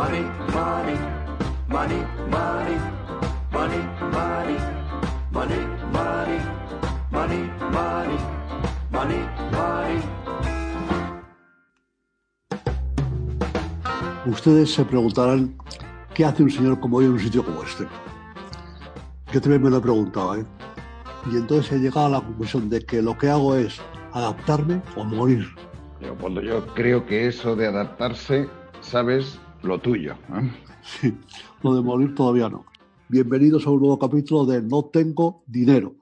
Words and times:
money, 0.00 0.24
money, 0.54 0.98
money, 1.68 2.00
money, 2.34 2.76
money, 3.52 3.80
money, 4.16 4.56
money, 5.30 5.60
money, 6.10 6.40
money, 7.10 7.42
money, 7.70 8.18
money, 8.90 9.20
money. 9.52 10.00
Ustedes 14.24 14.72
se 14.72 14.84
preguntarán 14.86 15.54
qué 16.14 16.24
hace 16.24 16.44
un 16.44 16.50
señor 16.50 16.80
como 16.80 17.02
yo 17.02 17.08
en 17.08 17.12
un 17.12 17.20
sitio 17.20 17.44
como 17.44 17.62
este. 17.62 17.86
Yo 19.32 19.40
también 19.42 19.62
me 19.62 19.68
lo 19.68 19.76
he 19.76 19.80
preguntado, 19.82 20.36
¿eh? 20.36 20.46
Y 21.30 21.36
entonces 21.36 21.72
he 21.72 21.78
llegado 21.78 22.06
a 22.06 22.08
la 22.08 22.20
conclusión 22.22 22.70
de 22.70 22.80
que 22.80 23.02
lo 23.02 23.18
que 23.18 23.28
hago 23.28 23.54
es 23.54 23.78
adaptarme 24.12 24.80
o 24.96 25.04
morir. 25.04 25.46
Leopoldo, 26.00 26.40
yo 26.40 26.66
creo 26.74 27.04
que 27.04 27.28
eso 27.28 27.54
de 27.54 27.66
adaptarse, 27.66 28.48
sabes, 28.80 29.38
lo 29.62 29.78
tuyo. 29.78 30.14
¿eh? 30.34 30.50
Sí, 30.82 31.14
lo 31.62 31.74
de 31.74 31.82
morir 31.82 32.14
todavía 32.14 32.48
no. 32.48 32.64
Bienvenidos 33.08 33.66
a 33.66 33.70
un 33.70 33.80
nuevo 33.80 33.98
capítulo 33.98 34.46
de 34.46 34.62
No 34.62 34.84
tengo 34.84 35.42
dinero. 35.46 35.94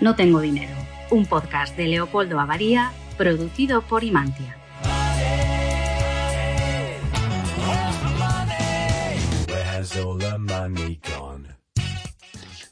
No 0.00 0.14
tengo 0.14 0.40
dinero, 0.40 0.74
un 1.10 1.24
podcast 1.24 1.76
de 1.76 1.88
Leopoldo 1.88 2.38
Avaría, 2.38 2.92
producido 3.16 3.80
por 3.82 4.04
Imantia. 4.04 4.56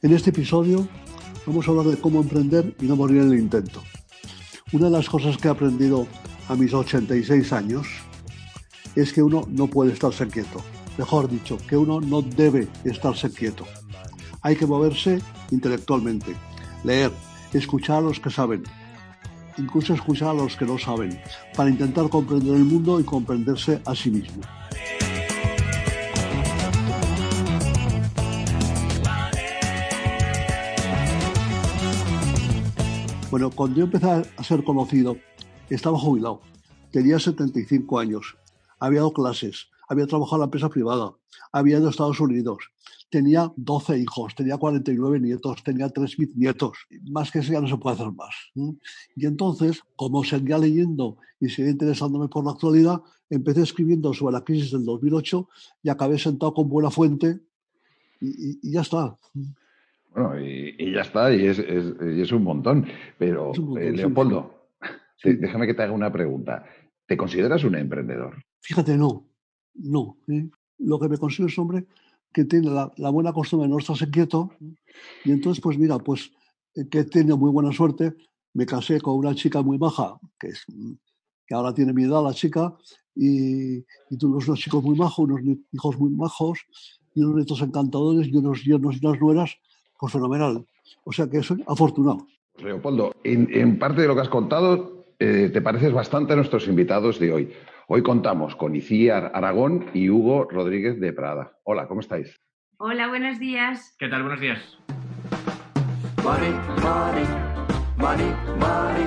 En 0.02 0.12
este 0.12 0.30
episodio 0.30 0.86
vamos 1.46 1.66
a 1.66 1.70
hablar 1.70 1.86
de 1.86 2.00
cómo 2.00 2.20
emprender 2.20 2.74
y 2.80 2.86
no 2.86 2.96
morir 2.96 3.22
en 3.22 3.32
el 3.32 3.38
intento. 3.38 3.82
Una 4.72 4.86
de 4.86 4.92
las 4.92 5.08
cosas 5.08 5.36
que 5.36 5.48
he 5.48 5.50
aprendido 5.50 6.06
a 6.48 6.54
mis 6.54 6.72
86 6.72 7.52
años 7.52 7.86
es 8.94 9.12
que 9.12 9.22
uno 9.22 9.42
no 9.48 9.66
puede 9.66 9.92
estarse 9.92 10.26
quieto. 10.28 10.60
Mejor 10.98 11.28
dicho, 11.28 11.58
que 11.68 11.76
uno 11.76 12.00
no 12.00 12.22
debe 12.22 12.68
estarse 12.84 13.30
quieto. 13.30 13.66
Hay 14.42 14.56
que 14.56 14.66
moverse 14.66 15.20
intelectualmente, 15.50 16.34
leer, 16.84 17.10
escuchar 17.52 17.98
a 17.98 18.02
los 18.02 18.20
que 18.20 18.30
saben, 18.30 18.62
incluso 19.58 19.94
escuchar 19.94 20.28
a 20.28 20.34
los 20.34 20.56
que 20.56 20.64
no 20.64 20.78
saben, 20.78 21.18
para 21.56 21.70
intentar 21.70 22.08
comprender 22.08 22.54
el 22.54 22.64
mundo 22.64 23.00
y 23.00 23.04
comprenderse 23.04 23.80
a 23.84 23.94
sí 23.94 24.10
mismo. 24.10 24.42
Bueno, 33.34 33.50
cuando 33.50 33.78
yo 33.78 33.84
empecé 33.86 34.06
a 34.06 34.44
ser 34.44 34.62
conocido, 34.62 35.16
estaba 35.68 35.98
jubilado, 35.98 36.40
tenía 36.92 37.18
75 37.18 37.98
años, 37.98 38.36
había 38.78 39.00
dado 39.00 39.12
clases, 39.12 39.70
había 39.88 40.06
trabajado 40.06 40.36
en 40.36 40.40
la 40.42 40.44
empresa 40.44 40.68
privada, 40.68 41.16
había 41.50 41.78
ido 41.78 41.88
a 41.88 41.90
Estados 41.90 42.20
Unidos, 42.20 42.58
tenía 43.10 43.52
12 43.56 43.98
hijos, 43.98 44.36
tenía 44.36 44.56
49 44.56 45.18
nietos, 45.18 45.64
tenía 45.64 45.88
3 45.88 46.16
nietos. 46.36 46.78
Más 47.10 47.32
que 47.32 47.40
eso 47.40 47.52
ya 47.52 47.60
no 47.60 47.66
se 47.66 47.76
puede 47.76 47.96
hacer 47.96 48.12
más. 48.12 48.36
Y 49.16 49.26
entonces, 49.26 49.82
como 49.96 50.22
seguía 50.22 50.56
leyendo 50.56 51.16
y 51.40 51.48
seguía 51.48 51.72
interesándome 51.72 52.28
por 52.28 52.44
la 52.44 52.52
actualidad, 52.52 53.02
empecé 53.30 53.62
escribiendo 53.62 54.14
sobre 54.14 54.34
la 54.34 54.44
crisis 54.44 54.70
del 54.70 54.84
2008 54.84 55.48
y 55.82 55.88
acabé 55.88 56.20
sentado 56.20 56.54
con 56.54 56.68
buena 56.68 56.88
fuente 56.92 57.40
y, 58.20 58.28
y- 58.28 58.58
y 58.62 58.70
ya 58.70 58.82
está. 58.82 59.18
Bueno, 60.14 60.40
y, 60.40 60.74
y 60.78 60.92
ya 60.92 61.00
está, 61.00 61.32
y 61.34 61.46
es, 61.46 61.58
es- 61.58 61.94
y 62.00 62.20
es 62.20 62.32
un 62.32 62.44
montón. 62.44 62.86
Pero, 63.18 63.50
un 63.52 63.64
montón, 63.66 63.82
eh, 63.82 63.92
Leopoldo, 63.92 64.68
Sí. 65.16 65.30
te- 65.30 65.36
déjame 65.36 65.66
que 65.66 65.74
te 65.74 65.82
haga 65.82 65.92
una 65.92 66.12
pregunta. 66.12 66.64
¿Te 67.06 67.16
consideras 67.16 67.64
un 67.64 67.74
emprendedor? 67.74 68.42
Fíjate, 68.60 68.96
no, 68.96 69.26
no. 69.74 70.16
¿eh? 70.28 70.48
Lo 70.78 70.98
que 70.98 71.08
me 71.08 71.18
consigo 71.18 71.48
es 71.48 71.58
hombre 71.58 71.86
que 72.32 72.44
tiene 72.44 72.70
la, 72.70 72.92
la 72.96 73.10
buena 73.10 73.32
costumbre 73.32 73.66
de 73.68 73.72
no 73.72 73.78
estarse 73.78 74.10
quieto. 74.10 74.50
Y 75.24 75.32
entonces, 75.32 75.62
pues 75.62 75.78
mira, 75.78 75.98
pues 75.98 76.32
eh, 76.74 76.88
que 76.90 77.00
he 77.00 77.04
tenido 77.04 77.36
muy 77.36 77.50
buena 77.50 77.72
suerte. 77.72 78.14
Me 78.54 78.66
casé 78.66 79.00
con 79.00 79.16
una 79.16 79.34
chica 79.34 79.62
muy 79.62 79.78
maja, 79.78 80.18
que, 80.38 80.48
es, 80.48 80.64
mm, 80.68 80.92
que 81.46 81.54
ahora 81.54 81.74
tiene 81.74 81.92
mi 81.92 82.04
edad 82.04 82.22
la 82.22 82.32
chica, 82.32 82.74
y, 83.16 83.78
y 83.78 84.16
tuvimos 84.18 84.46
unos 84.48 84.60
chicos 84.60 84.82
muy 84.82 84.96
majos, 84.96 85.28
unos 85.28 85.40
hijos 85.72 85.98
muy 85.98 86.10
majos, 86.10 86.60
y 87.14 87.22
unos 87.22 87.36
nietos 87.36 87.60
encantadores, 87.62 88.28
y 88.28 88.36
unos 88.36 88.62
yernos 88.64 88.96
y 89.00 89.06
unas 89.06 89.20
nueras, 89.20 89.56
pues 90.04 90.12
fenomenal. 90.12 90.66
O 91.04 91.12
sea 91.12 91.30
que 91.30 91.42
soy 91.42 91.64
afortunado. 91.66 92.26
Leopoldo, 92.58 93.14
en, 93.24 93.48
en 93.50 93.78
parte 93.78 94.02
de 94.02 94.06
lo 94.06 94.14
que 94.14 94.20
has 94.20 94.28
contado, 94.28 95.06
eh, 95.18 95.48
te 95.50 95.62
pareces 95.62 95.94
bastante 95.94 96.34
a 96.34 96.36
nuestros 96.36 96.68
invitados 96.68 97.18
de 97.18 97.32
hoy. 97.32 97.52
Hoy 97.88 98.02
contamos 98.02 98.54
con 98.54 98.76
Iciar 98.76 99.32
Aragón 99.34 99.86
y 99.94 100.10
Hugo 100.10 100.46
Rodríguez 100.50 101.00
de 101.00 101.14
Prada. 101.14 101.56
Hola, 101.64 101.88
¿cómo 101.88 102.00
estáis? 102.00 102.38
Hola, 102.76 103.08
buenos 103.08 103.38
días. 103.38 103.96
¿Qué 103.98 104.08
tal? 104.08 104.22
Buenos 104.22 104.40
días. 104.40 104.58
Money, 106.22 106.52
money, 106.82 107.24
money, 107.96 108.34
money, 108.58 109.06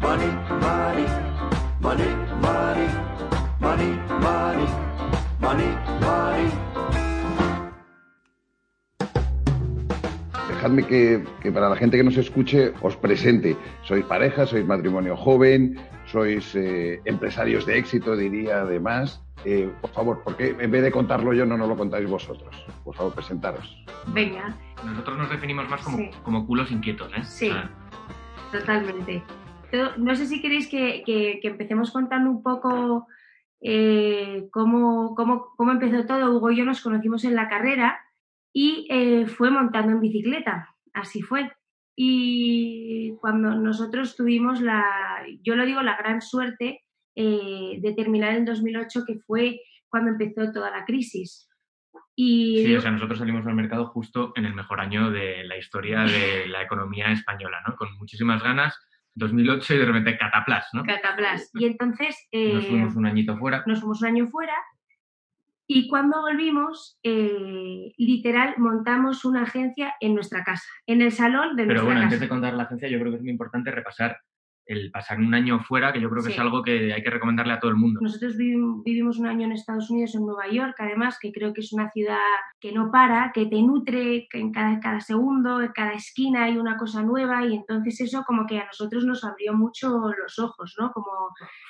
money, 0.00 0.30
money, 0.62 1.06
money, 1.82 2.08
money, 2.40 2.88
money, 3.60 3.98
money, 4.20 4.68
money, 5.40 5.68
money. 6.00 6.73
Dejadme 10.64 10.86
que, 10.86 11.22
que 11.42 11.52
para 11.52 11.68
la 11.68 11.76
gente 11.76 11.98
que 11.98 12.02
nos 12.04 12.16
escuche 12.16 12.72
os 12.80 12.96
presente. 12.96 13.54
Sois 13.82 14.02
pareja, 14.06 14.46
sois 14.46 14.64
matrimonio 14.64 15.14
joven, 15.14 15.76
sois 16.08 16.56
eh, 16.56 17.02
empresarios 17.04 17.66
de 17.66 17.76
éxito, 17.76 18.16
diría 18.16 18.62
además. 18.62 19.20
Eh, 19.44 19.68
por 19.82 19.90
favor, 19.90 20.22
¿por 20.24 20.38
qué 20.38 20.56
en 20.58 20.70
vez 20.70 20.82
de 20.82 20.90
contarlo 20.90 21.34
yo 21.34 21.44
no 21.44 21.58
nos 21.58 21.68
lo 21.68 21.76
contáis 21.76 22.08
vosotros? 22.08 22.48
Por 22.82 22.94
favor, 22.96 23.12
presentaros. 23.12 23.76
Venga, 24.14 24.56
Nosotros 24.86 25.18
nos 25.18 25.28
definimos 25.28 25.68
más 25.68 25.82
como, 25.82 25.98
Sí. 25.98 26.10
como 26.22 26.46
culos 26.46 26.70
inquietos, 26.72 27.12
¿eh? 27.14 27.22
Sí. 27.24 27.48
Sea, 27.50 27.70
totalmente. 28.50 29.22
No 29.98 30.14
sé 30.16 30.24
si 30.24 30.40
queréis 30.40 30.66
que, 30.68 31.02
que- 31.04 31.40
que 31.42 31.48
empecemos 31.48 31.90
contando 31.90 32.30
un 32.30 32.42
poco 32.42 33.06
eh, 33.60 34.48
cómo, 34.50 35.14
cómo- 35.14 35.52
cómo 35.58 35.72
empezó 35.72 36.06
todo. 36.06 36.34
Hugo 36.34 36.50
y 36.52 36.56
yo 36.56 36.64
nos 36.64 36.80
conocimos 36.80 37.22
en 37.24 37.34
la 37.34 37.48
carrera 37.50 37.98
y 38.54 38.86
eh, 38.88 39.26
fue 39.26 39.50
montando 39.50 39.92
en 39.92 40.00
bicicleta. 40.00 40.74
Así 40.94 41.20
fue. 41.20 41.50
Y 41.96 43.14
cuando 43.20 43.54
nosotros 43.56 44.16
tuvimos 44.16 44.60
la, 44.60 45.26
yo 45.42 45.56
lo 45.56 45.66
digo, 45.66 45.82
la 45.82 45.96
gran 45.96 46.22
suerte 46.22 46.82
eh, 47.16 47.78
de 47.80 47.94
terminar 47.94 48.34
en 48.34 48.44
2008, 48.44 49.02
que 49.06 49.18
fue 49.18 49.60
cuando 49.88 50.12
empezó 50.12 50.52
toda 50.52 50.70
la 50.70 50.84
crisis. 50.84 51.48
Y 52.16 52.64
sí, 52.64 52.76
o 52.76 52.80
sea, 52.80 52.92
nosotros 52.92 53.18
salimos 53.18 53.44
al 53.46 53.56
mercado 53.56 53.86
justo 53.86 54.32
en 54.36 54.44
el 54.44 54.54
mejor 54.54 54.80
año 54.80 55.10
de 55.10 55.42
la 55.44 55.58
historia 55.58 56.04
de 56.04 56.46
la 56.46 56.62
economía 56.62 57.10
española, 57.10 57.58
¿no? 57.66 57.74
Con 57.74 57.96
muchísimas 57.98 58.40
ganas, 58.40 58.78
2008 59.14 59.74
y 59.74 59.78
de 59.78 59.84
repente 59.84 60.16
cataplas, 60.16 60.68
¿no? 60.72 60.84
Cataplas. 60.84 61.50
Y 61.54 61.64
entonces 61.66 62.16
eh, 62.30 62.54
Nos 62.54 62.66
fuimos 62.66 62.94
un 62.94 63.06
añito 63.06 63.36
fuera. 63.36 63.64
nos 63.66 63.80
fuimos 63.80 64.00
un 64.02 64.08
año 64.08 64.26
fuera 64.28 64.54
y 65.66 65.88
cuando 65.88 66.20
volvimos, 66.20 66.98
eh, 67.02 67.92
literal, 67.96 68.54
montamos 68.58 69.24
una 69.24 69.42
agencia 69.42 69.94
en 70.00 70.14
nuestra 70.14 70.44
casa, 70.44 70.66
en 70.86 71.00
el 71.02 71.12
salón 71.12 71.56
de 71.56 71.62
Pero 71.64 71.66
nuestra 71.66 71.84
bueno, 71.84 72.00
casa. 72.00 72.04
antes 72.06 72.20
de 72.20 72.28
contar 72.28 72.54
la 72.54 72.62
agencia, 72.64 72.88
yo 72.88 72.98
creo 72.98 73.10
que 73.12 73.16
es 73.16 73.22
muy 73.22 73.30
importante 73.30 73.70
repasar 73.70 74.18
el 74.66 74.90
pasar 74.90 75.18
un 75.20 75.34
año 75.34 75.60
fuera, 75.60 75.92
que 75.92 76.00
yo 76.00 76.08
creo 76.08 76.22
que 76.22 76.30
Sí. 76.30 76.34
es 76.36 76.40
algo 76.40 76.62
que 76.62 76.90
hay 76.94 77.02
que 77.02 77.10
recomendarle 77.10 77.52
a 77.52 77.60
todo 77.60 77.70
el 77.70 77.76
mundo. 77.76 78.00
Nosotros 78.02 78.34
vivim- 78.38 78.82
vivimos 78.82 79.18
un 79.18 79.26
año 79.26 79.44
en 79.44 79.52
Estados 79.52 79.90
Unidos, 79.90 80.14
en 80.14 80.22
Nueva 80.24 80.48
York, 80.48 80.74
además, 80.78 81.18
que 81.20 81.32
creo 81.32 81.52
que 81.52 81.60
es 81.60 81.70
una 81.74 81.90
ciudad 81.90 82.16
que 82.60 82.72
no 82.72 82.90
para, 82.90 83.30
que 83.34 83.44
te 83.44 83.60
nutre, 83.60 84.26
que 84.30 84.38
en 84.40 84.52
cada, 84.52 84.80
cada 84.80 85.00
segundo, 85.00 85.60
en 85.60 85.68
cada 85.72 85.92
esquina 85.92 86.44
hay 86.44 86.56
una 86.56 86.78
cosa 86.78 87.02
nueva 87.02 87.44
y 87.44 87.54
entonces 87.56 88.00
eso 88.00 88.24
como 88.26 88.46
que 88.46 88.58
a 88.58 88.64
nosotros 88.64 89.04
nos 89.04 89.22
abrió 89.22 89.52
mucho 89.52 89.88
los 90.18 90.38
ojos, 90.38 90.74
¿no? 90.80 90.92
Como 90.92 91.10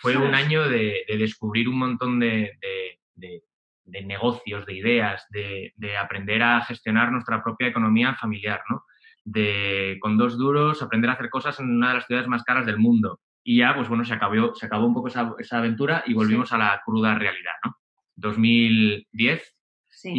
Fue 0.00 0.16
un 0.16 0.32
año 0.32 0.68
de, 0.68 1.04
de 1.08 1.18
descubrir 1.18 1.68
un 1.68 1.78
montón 1.80 2.20
de, 2.20 2.52
de- 2.60 3.00
de- 3.16 3.42
de 3.84 4.02
negocios, 4.02 4.66
de 4.66 4.74
ideas, 4.74 5.26
de, 5.30 5.72
de 5.76 5.96
aprender 5.96 6.42
a 6.42 6.62
gestionar 6.62 7.12
nuestra 7.12 7.42
propia 7.42 7.68
economía 7.68 8.14
familiar, 8.14 8.62
¿no? 8.70 8.84
De 9.24 9.98
con 10.00 10.16
dos 10.18 10.36
duros 10.36 10.82
aprender 10.82 11.10
a 11.10 11.14
hacer 11.14 11.30
cosas 11.30 11.58
en 11.60 11.70
una 11.70 11.88
de 11.88 11.94
las 11.94 12.06
ciudades 12.06 12.28
más 12.28 12.42
caras 12.44 12.66
del 12.66 12.78
mundo. 12.78 13.20
Y 13.42 13.58
ya, 13.58 13.74
pues 13.74 13.88
bueno, 13.88 14.04
se 14.04 14.14
acabó, 14.14 14.54
se 14.54 14.66
acabó 14.66 14.86
un 14.86 14.94
poco 14.94 15.08
esa, 15.08 15.34
esa 15.38 15.58
aventura 15.58 16.02
y 16.06 16.14
volvimos 16.14 16.52
a 16.52 16.58
la 16.58 16.80
cruda 16.84 17.14
realidad, 17.14 17.54
¿no? 17.64 17.76
2010 18.16 19.50
Sí. 19.96 20.12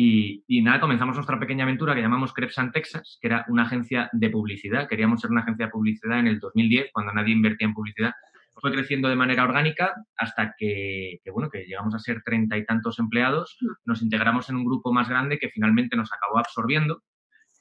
y, 0.48 0.58
y 0.58 0.62
nada, 0.64 0.80
comenzamos 0.80 1.16
nuestra 1.16 1.40
pequeña 1.40 1.64
aventura 1.64 1.94
que 1.94 2.02
llamamos 2.02 2.34
Krebs 2.34 2.58
and 2.58 2.72
Texas, 2.72 3.20
que 3.22 3.28
era 3.28 3.46
una 3.50 3.64
agencia 3.64 4.10
de 4.14 4.30
publicidad. 4.30 4.88
Queríamos 4.88 5.22
ser 5.22 5.30
una 5.32 5.42
agencia 5.42 5.66
de 5.66 5.72
publicidad 5.72 6.20
en 6.20 6.28
el 6.28 6.40
2010, 6.40 6.90
cuando 6.94 7.12
nadie 7.14 7.34
invertía 7.34 7.68
en 7.68 7.74
publicidad. 7.74 8.14
Fue 8.58 8.72
creciendo 8.72 9.10
de 9.10 9.16
manera 9.16 9.44
orgánica 9.44 9.94
hasta 10.16 10.56
que, 10.58 11.20
que, 11.24 11.32
bueno, 11.32 11.50
que 11.50 11.66
llegamos 11.66 11.94
a 11.94 12.00
ser 12.00 12.22
treinta 12.24 12.58
y 12.58 12.66
tantos 12.66 13.00
empleados. 13.00 13.58
Nos 13.84 14.02
integramos 14.02 14.50
en 14.50 14.56
un 14.56 14.66
grupo 14.66 14.94
más 14.94 15.10
grande 15.10 15.38
que 15.38 15.50
finalmente 15.50 15.98
nos 15.98 16.12
acabó 16.14 16.40
absorbiendo. 16.40 17.04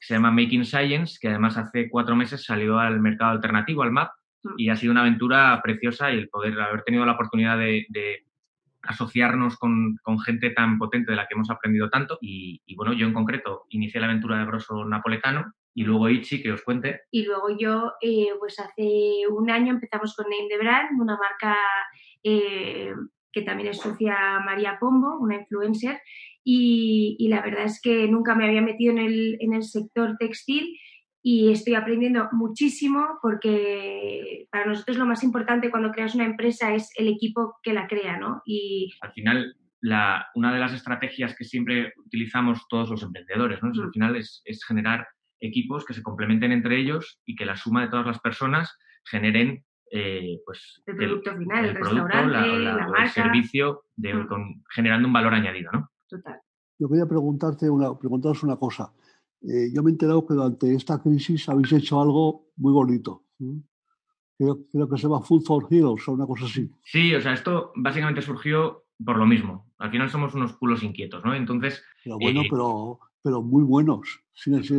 se 0.01 0.15
llama 0.15 0.31
Making 0.31 0.65
Science, 0.65 1.19
que 1.21 1.29
además 1.29 1.57
hace 1.57 1.89
cuatro 1.89 2.15
meses 2.15 2.45
salió 2.45 2.79
al 2.79 3.01
mercado 3.01 3.33
alternativo, 3.33 3.83
al 3.83 3.91
MAP, 3.91 4.11
mm. 4.43 4.55
y 4.57 4.69
ha 4.69 4.77
sido 4.77 4.93
una 4.93 5.01
aventura 5.01 5.61
preciosa 5.63 6.13
y 6.13 6.19
el 6.19 6.29
poder 6.29 6.61
haber 6.61 6.83
tenido 6.83 7.05
la 7.05 7.13
oportunidad 7.13 7.59
de, 7.59 7.87
asociarnos 8.83 9.57
con, 9.57 9.99
gente 10.25 10.51
tan 10.51 10.79
potente 10.79 11.11
de 11.11 11.17
la 11.17 11.27
que 11.27 11.35
hemos 11.35 11.51
aprendido 11.51 11.91
tanto. 11.91 12.19
Y, 12.21 12.61
bueno, 12.77 12.93
yo 12.93 13.07
en 13.07 13.15
concreto 13.15 13.65
inicié 13.71 14.01
la 14.01 14.07
aventura 14.07 14.39
de 14.39 14.47
grosso 14.47 14.85
napoletano 14.85 15.55
y 15.75 15.83
luego 15.83 16.09
Ichi, 16.09 16.43
que 16.43 16.53
os 16.53 16.63
cuente. 16.63 17.03
Y 17.11 17.25
luego 17.25 17.57
yo, 17.59 17.93
eh, 18.01 18.29
pues 18.39 18.59
hace 18.61 19.27
un 19.29 19.51
año 19.51 19.73
empezamos 19.73 20.15
con 20.15 20.27
Name 20.31 20.49
the 20.49 20.59
Brand, 20.59 21.01
una 21.01 21.17
marca 21.17 21.57
eh, 22.23 22.93
que 23.33 23.43
también 23.43 23.71
es 23.71 23.79
socia 23.79 24.41
María 24.45 24.79
Pombo, 24.79 25.19
una 25.19 25.37
influencer, 25.37 26.01
y, 26.45 27.27
la 27.29 27.41
verdad 27.41 27.65
es 27.65 27.81
que 27.81 28.07
nunca 28.07 28.35
me 28.35 28.47
había 28.47 28.61
metido 28.61 28.93
en 28.93 28.99
el, 28.99 29.37
en 29.41 29.55
el 29.55 29.63
sector 29.63 30.17
textil 30.19 30.79
y 31.23 31.51
estoy 31.51 31.75
aprendiendo 31.75 32.29
muchísimo 32.33 33.19
porque 33.23 34.47
para 34.51 34.67
nosotros 34.67 34.99
lo 34.99 35.07
más 35.07 35.25
importante 35.25 35.71
cuando 35.71 35.91
creas 35.91 36.15
una 36.15 36.27
empresa 36.27 36.75
es 36.75 36.91
el 36.99 37.09
equipo 37.09 37.57
que 37.63 37.73
la 37.73 37.87
crea, 37.87 38.19
¿no? 38.19 38.43
Y 38.45 38.93
al 39.01 39.13
final 39.13 39.57
la, 39.81 40.27
una 40.35 40.53
de 40.53 40.61
las 40.61 40.75
estrategias 40.75 41.35
que 41.35 41.45
siempre 41.45 41.95
utilizamos 41.97 42.69
todos 42.69 42.91
los 42.91 43.03
emprendedores, 43.03 43.63
¿no? 43.63 43.71
Al 43.71 43.89
mm. 43.89 43.93
final 43.93 44.17
es, 44.17 44.43
es, 44.45 44.63
generar 44.65 45.07
equipos 45.41 45.85
que 45.85 45.95
se 45.95 46.03
complementen 46.03 46.53
entre 46.53 46.79
ellos 46.79 47.21
y 47.25 47.37
que 47.37 47.47
la 47.47 47.57
suma 47.57 47.83
de 47.83 47.89
todas 47.89 48.07
las 48.07 48.21
personas 48.21 48.77
generen 49.05 49.65
eh, 49.91 50.41
pues 50.45 50.83
el 50.87 50.97
producto 50.97 51.37
final, 51.37 51.67
el, 51.67 51.75
restaurante, 51.77 52.59
la, 52.59 52.77
marca. 52.79 53.05
el 53.05 53.11
servicio, 53.11 53.85
de, 53.95 54.15
mm. 54.15 54.65
generando 54.75 55.07
un 55.07 55.15
valor 55.15 55.35
añadido, 55.35 55.71
¿no? 55.73 55.91
Total. 56.09 56.41
Yo 56.79 56.89
quería 56.89 57.07
preguntarte 57.07 57.71
una, 57.71 57.97
preguntaros 57.97 58.43
una 58.43 58.57
cosa. 58.57 58.93
Eh, 59.43 59.71
yo 59.73 59.83
me 59.83 59.91
he 59.91 59.93
enterado 59.93 60.27
que 60.27 60.35
durante 60.35 60.75
esta 60.75 61.01
crisis 61.01 61.49
habéis 61.49 61.73
hecho 61.73 62.01
algo 62.01 62.49
muy 62.57 62.73
bonito. 62.73 63.25
Creo, 64.37 64.89
que 64.89 64.97
se 64.97 65.05
llama 65.05 65.21
Food 65.21 65.45
for 65.45 65.67
Heroes 65.71 66.09
o 66.09 66.13
una 66.13 66.27
cosa 66.27 66.47
así. 66.47 66.69
Sí, 66.83 67.15
o 67.15 67.21
sea, 67.21 67.35
esto 67.35 67.73
básicamente 67.77 68.23
surgió 68.23 68.85
por 69.05 69.17
lo 69.17 69.27
mismo. 69.27 69.71
Al 69.79 69.91
final 69.91 70.11
somos 70.11 70.35
unos 70.35 70.55
culos 70.55 70.83
inquietos, 70.83 71.25
¿no? 71.25 71.35
Entonces. 71.35 71.85
Pero 72.03 72.19
bueno, 72.19 72.43
eh, 72.43 72.49
pero, 72.51 72.99
pero 73.25 73.43
muy 73.43 73.65
buenos. 73.65 74.21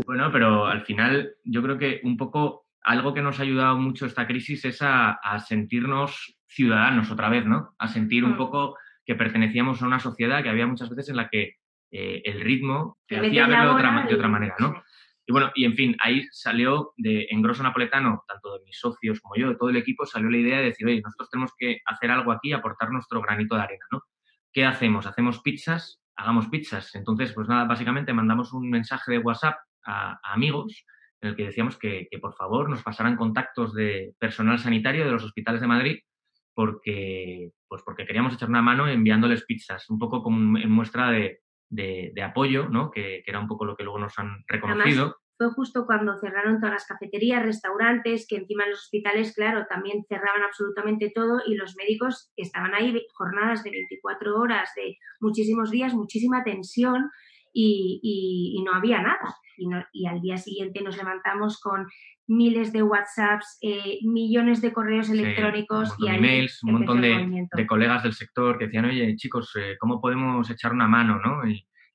Bueno, 0.06 0.32
pero 0.32 0.68
al 0.68 0.86
final 0.86 1.34
yo 1.44 1.64
creo 1.64 1.80
que 1.80 2.00
un 2.04 2.16
poco 2.16 2.68
algo 2.84 3.14
que 3.16 3.24
nos 3.24 3.40
ha 3.40 3.44
ayudado 3.44 3.78
mucho 3.78 4.06
esta 4.06 4.28
crisis 4.28 4.64
es 4.66 4.84
a, 4.84 5.14
a 5.14 5.40
sentirnos 5.40 6.38
ciudadanos 6.48 7.10
otra 7.10 7.30
vez, 7.30 7.46
¿no? 7.46 7.74
A 7.80 7.88
sentir 7.88 8.24
un 8.24 8.34
mm. 8.34 8.38
poco 8.38 8.78
que 9.04 9.16
pertenecíamos 9.16 9.82
a 9.82 9.88
una 9.88 10.00
sociedad 10.00 10.44
que 10.44 10.50
había 10.50 10.68
muchas 10.68 10.90
veces 10.90 11.10
en 11.10 11.18
la 11.18 11.28
que 11.30 11.56
eh, 11.92 12.22
el 12.24 12.42
ritmo 12.42 13.00
te 13.08 13.18
hacía 13.18 13.48
verlo 13.48 13.70
de 13.70 13.76
otra, 13.76 14.06
de 14.08 14.16
otra 14.16 14.28
manera, 14.28 14.56
¿no? 14.60 14.84
Y 15.26 15.32
bueno, 15.32 15.52
y 15.56 15.66
en 15.66 15.74
fin, 15.74 15.96
ahí 16.02 16.24
salió 16.32 16.94
de 16.98 17.26
en 17.32 17.42
grosso 17.42 17.64
napoletano, 17.64 18.24
tanto 18.28 18.60
de 18.60 18.64
mis 18.64 18.78
socios 18.78 19.20
como 19.22 19.36
yo, 19.36 19.50
de 19.50 19.56
todo 19.56 19.70
el 19.70 19.78
equipo, 19.78 20.06
salió 20.06 20.30
la 20.30 20.38
idea 20.38 20.60
de 20.60 20.66
decir, 20.66 20.86
oye, 20.86 21.02
nosotros 21.04 21.32
tenemos 21.32 21.52
que 21.58 21.80
hacer 21.84 22.12
algo 22.12 22.32
aquí 22.32 22.50
y 22.50 22.54
aportar 22.54 22.92
nuestro 22.92 23.22
granito 23.22 23.56
de 23.56 23.62
arena, 23.62 23.86
¿no? 23.92 24.02
¿Qué 24.54 24.66
hacemos? 24.66 25.08
¿Hacemos 25.08 25.42
pizzas? 25.42 26.05
Hagamos 26.16 26.48
pizzas. 26.48 26.96
Entonces, 26.96 27.34
pues 27.34 27.48
nada, 27.48 27.66
básicamente 27.66 28.14
mandamos 28.14 28.54
un 28.54 28.70
mensaje 28.70 29.12
de 29.12 29.20
WhatsApp 29.20 29.56
a, 29.86 30.20
amigos 30.24 30.86
en 31.22 31.30
el 31.30 31.36
que 31.36 31.46
decíamos 31.46 31.78
que, 31.78 32.08
que, 32.10 32.20
por 32.20 32.34
favor 32.36 32.70
nos 32.70 32.84
pasaran 32.84 33.16
contactos 33.16 33.74
de 33.74 34.14
personal 34.20 34.60
sanitario 34.60 35.06
de 35.06 35.12
los 35.12 35.24
hospitales 35.24 35.62
de 35.62 35.68
Madrid 35.68 36.00
porque, 36.56 37.52
pues 37.68 37.84
porque 37.84 38.06
queríamos 38.06 38.34
echar 38.34 38.50
una 38.50 38.62
mano 38.62 38.88
enviándoles 38.88 39.46
pizzas, 39.46 39.90
un 39.90 40.00
poco 40.00 40.24
como 40.24 40.58
en 40.58 40.72
muestra 40.72 41.12
de, 41.12 41.42
de, 41.70 42.24
apoyo, 42.24 42.70
¿no? 42.70 42.90
Que, 42.90 43.22
era 43.26 43.40
un 43.40 43.48
poco 43.48 43.66
lo 43.66 43.76
que 43.76 43.84
luego 43.84 44.00
nos 44.00 44.18
han 44.18 44.44
reconocido. 44.48 45.18
Fue 45.38 45.50
justo 45.52 45.86
cuando 45.86 46.18
cerraron 46.20 46.60
todas 46.60 46.74
las 46.74 46.86
cafeterías, 46.86 47.44
restaurantes, 47.44 48.26
que 48.28 48.38
encima 48.38 48.64
en 48.64 48.72
los 48.72 48.84
hospitales, 48.84 49.34
claro, 49.34 49.66
también 49.70 50.04
cerraban 50.08 50.44
absolutamente 50.44 51.12
todo 51.14 51.42
y 51.46 51.56
los 51.56 51.76
médicos 51.76 52.32
estaban 52.38 52.74
ahí 52.74 53.06
jornadas 53.14 53.64
de 53.64 53.72
24 53.72 54.40
horas, 54.40 54.70
de 54.76 54.98
muchísimos 55.20 55.72
días, 55.72 55.94
muchísima 55.94 56.44
tensión 56.44 57.10
y, 57.54 58.62
no 58.66 58.74
había 58.74 59.02
nada. 59.02 59.36
Y, 59.58 59.68
y, 59.94 60.08
al 60.08 60.22
día 60.22 60.38
siguiente 60.38 60.82
nos 60.82 60.98
levantamos 60.98 61.62
con 61.62 61.86
miles 62.28 62.74
de 62.74 62.84
WhatsApps, 62.84 63.58
eh, 63.62 64.00
millones 64.04 64.62
de 64.62 64.74
correos 64.74 65.10
electrónicos 65.10 65.94
y 66.00 66.08
emails, 66.08 66.64
un 66.64 66.74
montón 66.74 67.02
de, 67.02 67.68
colegas 67.68 68.04
del 68.04 68.14
sector 68.14 68.58
que 68.58 68.66
decían, 68.66 68.86
oye, 68.86 69.16
chicos, 69.16 69.52
eh, 69.56 69.76
¿cómo 69.80 70.02
podemos 70.02 70.50
echar 70.50 70.74
una 70.74 70.88
mano? 70.88 71.20
¿no? 71.20 71.42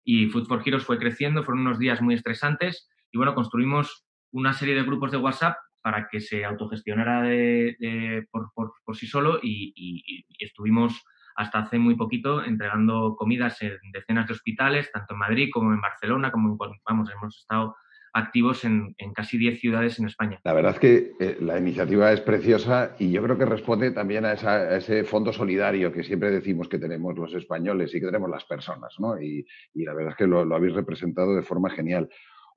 Y, 0.05 0.27
Food 0.29 0.47
for 0.47 0.63
Heroes 0.65 0.85
fue 0.85 0.99
creciendo, 0.99 1.45
fueron 1.45 1.67
unos 1.67 1.79
días 1.79 2.03
muy 2.03 2.15
estresantes 2.15 2.89
y 3.12 3.19
bueno, 3.19 3.35
construimos 3.35 4.05
una 4.33 4.53
serie 4.53 4.75
de 4.75 4.83
grupos 4.83 5.11
de 5.11 5.19
WhatsApp 5.19 5.57
para 5.83 6.09
que 6.09 6.21
se 6.21 6.45
autogestionara 6.45 7.23
de, 7.23 8.27
por, 8.31 8.51
por, 8.55 8.97
sí 8.97 9.07
solo 9.07 9.39
y, 9.43 10.25
estuvimos 10.39 11.03
hasta 11.37 11.61
hace 11.61 11.79
muy 11.79 11.97
poquito 11.97 12.45
entregando 12.45 13.17
comidas 13.17 13.62
en 13.62 13.79
decenas 13.93 14.27
de 14.27 14.35
hospitales, 14.35 14.91
tanto 14.93 15.15
en 15.15 15.21
Madrid 15.21 15.49
como 15.53 15.73
en 15.73 15.81
Barcelona, 15.81 16.31
como 16.31 16.51
en, 16.51 16.59
vamos, 16.85 17.11
hemos 17.11 17.39
estado 17.39 17.77
activos 18.12 18.65
en, 18.65 18.95
casi 19.15 19.39
10 19.39 19.61
ciudades 19.61 19.99
en 19.99 20.07
España. 20.07 20.41
La 20.45 20.53
verdad 20.53 20.73
es 20.75 20.81
que 20.81 21.12
eh, 21.21 21.37
la 21.41 21.59
iniciativa 21.59 22.12
es 22.12 22.21
preciosa 22.21 22.95
y 22.99 23.11
yo 23.11 23.23
creo 23.23 23.39
que 23.39 23.45
responde 23.45 23.91
también 23.93 24.25
a, 24.25 24.33
ese 24.33 25.05
fondo 25.05 25.33
solidario 25.33 25.93
que 25.93 26.03
siempre 26.03 26.31
decimos 26.31 26.69
que 26.69 26.79
tenemos 26.79 27.17
los 27.17 27.35
españoles 27.35 27.95
y 27.95 28.01
que 28.01 28.07
tenemos 28.07 28.31
las 28.31 28.45
personas, 28.45 28.95
¿no? 28.99 29.21
Y, 29.21 29.47
la 29.75 29.95
verdad 29.95 30.12
es 30.12 30.17
que 30.17 30.27
lo, 30.27 30.41
habéis 30.55 30.75
representado 30.75 31.35
de 31.35 31.43
forma 31.43 31.71
genial. 31.71 32.09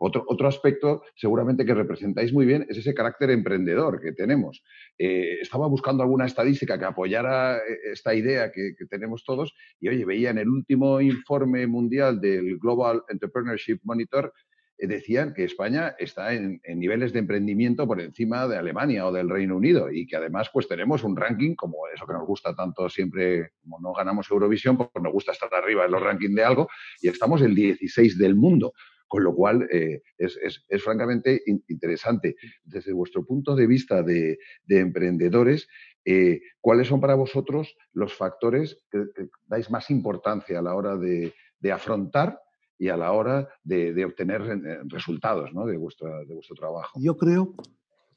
Otro, 0.05 0.25
otro, 0.27 0.49
aspecto 0.49 1.03
seguramente 1.15 1.65
que 1.65 1.73
representáis 1.73 2.33
muy 2.33 2.45
bien 2.45 2.65
es 2.67 2.77
ese 2.77 2.93
carácter 2.93 3.29
emprendedor 3.29 4.01
que 4.01 4.11
tenemos. 4.11 4.61
Eh, 4.97 5.37
estaba 5.41 5.65
buscando 5.67 6.03
alguna 6.03 6.25
estadística 6.25 6.77
que 6.77 6.83
apoyara 6.83 7.59
eh, 7.59 7.61
esta 7.93 8.13
idea 8.13 8.51
que, 8.51 8.73
tenemos 8.89 9.23
todos 9.23 9.53
y, 9.79 9.87
oye, 9.87 10.03
veía 10.03 10.31
en 10.31 10.39
el 10.39 10.49
último 10.49 10.99
informe 10.99 11.67
mundial 11.67 12.19
del 12.19 12.57
Global 12.57 13.03
Entrepreneurship 13.07 13.79
Monitor 13.83 14.33
eh, 14.77 14.87
decían 14.87 15.33
que 15.33 15.45
España 15.45 15.95
está 15.97 16.33
en, 16.33 16.59
niveles 16.65 17.13
de 17.13 17.19
emprendimiento 17.19 17.87
por 17.87 18.01
encima 18.01 18.45
de 18.49 18.57
Alemania 18.57 19.07
o 19.07 19.11
del 19.13 19.29
Reino 19.29 19.55
Unido 19.55 19.89
y 19.89 20.05
que 20.05 20.17
además 20.17 20.49
pues 20.51 20.67
tenemos 20.67 21.05
un 21.05 21.15
ranking 21.15 21.55
como 21.55 21.87
eso 21.95 22.05
que 22.05 22.11
nos 22.11 22.27
gusta 22.27 22.53
tanto 22.53 22.89
siempre, 22.89 23.51
como 23.61 23.79
no 23.79 23.93
ganamos 23.93 24.29
Eurovisión, 24.29 24.75
pues 24.75 24.89
nos 25.01 25.13
gusta 25.13 25.31
estar 25.31 25.53
arriba 25.53 25.85
en 25.85 25.91
los 25.91 26.03
rankings 26.03 26.35
de 26.35 26.43
algo 26.43 26.67
y 27.01 27.07
estamos 27.07 27.41
el 27.41 27.55
16 27.55 28.17
del 28.17 28.35
mundo. 28.35 28.73
Con 29.13 29.23
lo 29.23 29.35
cual 29.35 29.67
eh, 29.71 30.01
es, 30.17 30.39
francamente 30.83 31.43
interesante. 31.67 32.35
Desde 32.63 32.93
vuestro 32.93 33.23
punto 33.23 33.55
de 33.55 33.67
vista 33.67 34.01
de, 34.01 34.39
emprendedores, 34.67 35.67
eh, 36.03 36.41
¿cuáles 36.59 36.87
son 36.87 36.99
para 36.99 37.13
vosotros 37.13 37.75
los 37.91 38.15
factores 38.15 38.83
que, 38.89 39.05
dais 39.45 39.69
más 39.69 39.91
importancia 39.91 40.57
a 40.57 40.63
la 40.63 40.73
hora 40.73 40.97
de 40.97 41.71
afrontar 41.71 42.39
y 42.79 42.89
a 42.89 42.97
la 42.97 43.11
hora 43.11 43.47
de, 43.63 44.03
obtener 44.03 44.41
eh, 44.41 44.79
resultados 44.85 45.51
de, 45.53 45.77
vuestro, 45.77 46.25
de 46.25 46.33
vuestro 46.33 46.55
trabajo. 46.55 46.99
Yo 46.99 47.15
creo, 47.15 47.53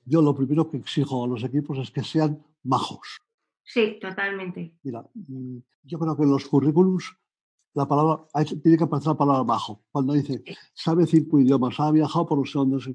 yo 0.07 0.23
lo 0.23 0.35
primero 0.35 0.71
que 0.71 0.79
exijo 0.79 1.25
a 1.25 1.29
los 1.29 1.45
equipos 1.45 1.79
es 1.79 1.91
que 1.91 2.03
sean 2.03 2.43
majos. 2.63 3.21
Sí, 3.63 3.99
totalmente. 4.01 4.75
Mira, 4.83 5.05
mm, 5.13 5.59
yo 5.83 5.99
creo 5.99 6.17
que 6.17 6.25
los 6.25 6.47
currículums 6.47 7.15
la 7.77 7.87
palabra, 7.87 8.25
tiene 8.63 8.79
que 8.79 8.85
aparecer 8.85 9.13
la 9.13 9.19
palabra 9.19 9.45
majo. 9.45 9.85
Cuando 9.91 10.15
dice, 10.15 10.43
sabe 10.73 11.07
cinco 11.07 11.39
idiomas, 11.39 11.79
ha 11.79 11.93
viajado 11.93 12.27
por 12.27 12.39
los 12.39 12.51
segundos. 12.51 12.89
¿y, 12.89 12.95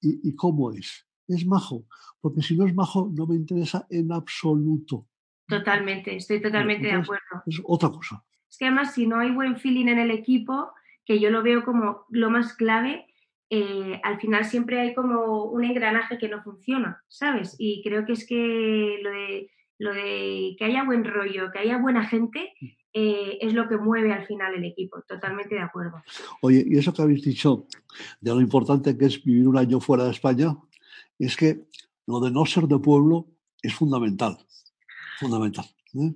¿Y 0.00 0.34
cómo 0.34 0.72
es? 0.72 1.06
Es 1.28 1.46
majo. 1.46 1.84
Porque 2.20 2.40
si 2.40 2.56
no 2.56 2.66
es 2.66 2.74
majo, 2.74 3.10
no 3.14 3.26
me 3.26 3.36
interesa 3.36 3.86
en 3.90 4.10
absoluto. 4.10 5.06
Totalmente, 5.46 6.16
estoy 6.16 6.40
totalmente 6.40 6.86
de 6.86 6.94
acuerdo. 6.94 7.42
Es 7.44 7.60
otra 7.64 7.90
cosa. 7.90 8.24
Es 8.48 8.56
que 8.56 8.64
además, 8.64 8.94
si 8.94 9.06
no 9.06 9.18
hay 9.18 9.32
buen 9.32 9.58
feeling 9.58 9.88
en 9.88 9.98
el 9.98 10.10
equipo, 10.10 10.70
que 11.04 11.20
yo 11.20 11.28
lo 11.30 11.42
veo 11.42 11.62
como 11.64 12.06
lo 12.08 12.30
más 12.30 12.54
clave, 12.54 13.06
eh, 13.50 14.00
al 14.02 14.18
final 14.18 14.46
siempre 14.46 14.80
hay 14.80 14.94
como 14.94 15.44
un 15.44 15.64
engranaje 15.64 16.16
que 16.18 16.28
no 16.28 16.42
funciona, 16.42 17.02
¿sabes? 17.08 17.54
Y 17.58 17.82
creo 17.82 18.06
que 18.06 18.12
es 18.12 18.26
que 18.26 18.98
lo 19.02 19.10
de, 19.10 19.50
lo 19.78 19.92
de 19.92 20.56
que 20.58 20.64
haya 20.64 20.84
buen 20.84 21.04
rollo, 21.04 21.50
que 21.52 21.58
haya 21.58 21.76
buena 21.76 22.06
gente, 22.06 22.54
eh, 22.92 23.38
es 23.40 23.52
lo 23.52 23.68
que 23.68 23.76
mueve 23.76 24.12
al 24.12 24.26
final 24.26 24.54
el 24.54 24.64
equipo. 24.64 25.02
Totalmente 25.02 25.54
de 25.54 25.62
acuerdo. 25.62 26.02
Oye, 26.42 26.64
y 26.66 26.78
eso 26.78 26.92
que 26.92 27.02
habéis 27.02 27.22
dicho 27.22 27.66
de 28.20 28.30
lo 28.30 28.40
importante 28.40 28.96
que 28.96 29.06
es 29.06 29.22
vivir 29.22 29.46
un 29.48 29.58
año 29.58 29.80
fuera 29.80 30.04
de 30.04 30.10
España, 30.10 30.56
es 31.18 31.36
que 31.36 31.64
lo 32.06 32.20
de 32.20 32.30
no 32.30 32.44
ser 32.46 32.64
de 32.64 32.78
pueblo 32.78 33.26
es 33.62 33.74
fundamental. 33.74 34.38
Fundamental. 35.18 35.66
¿eh? 35.94 36.14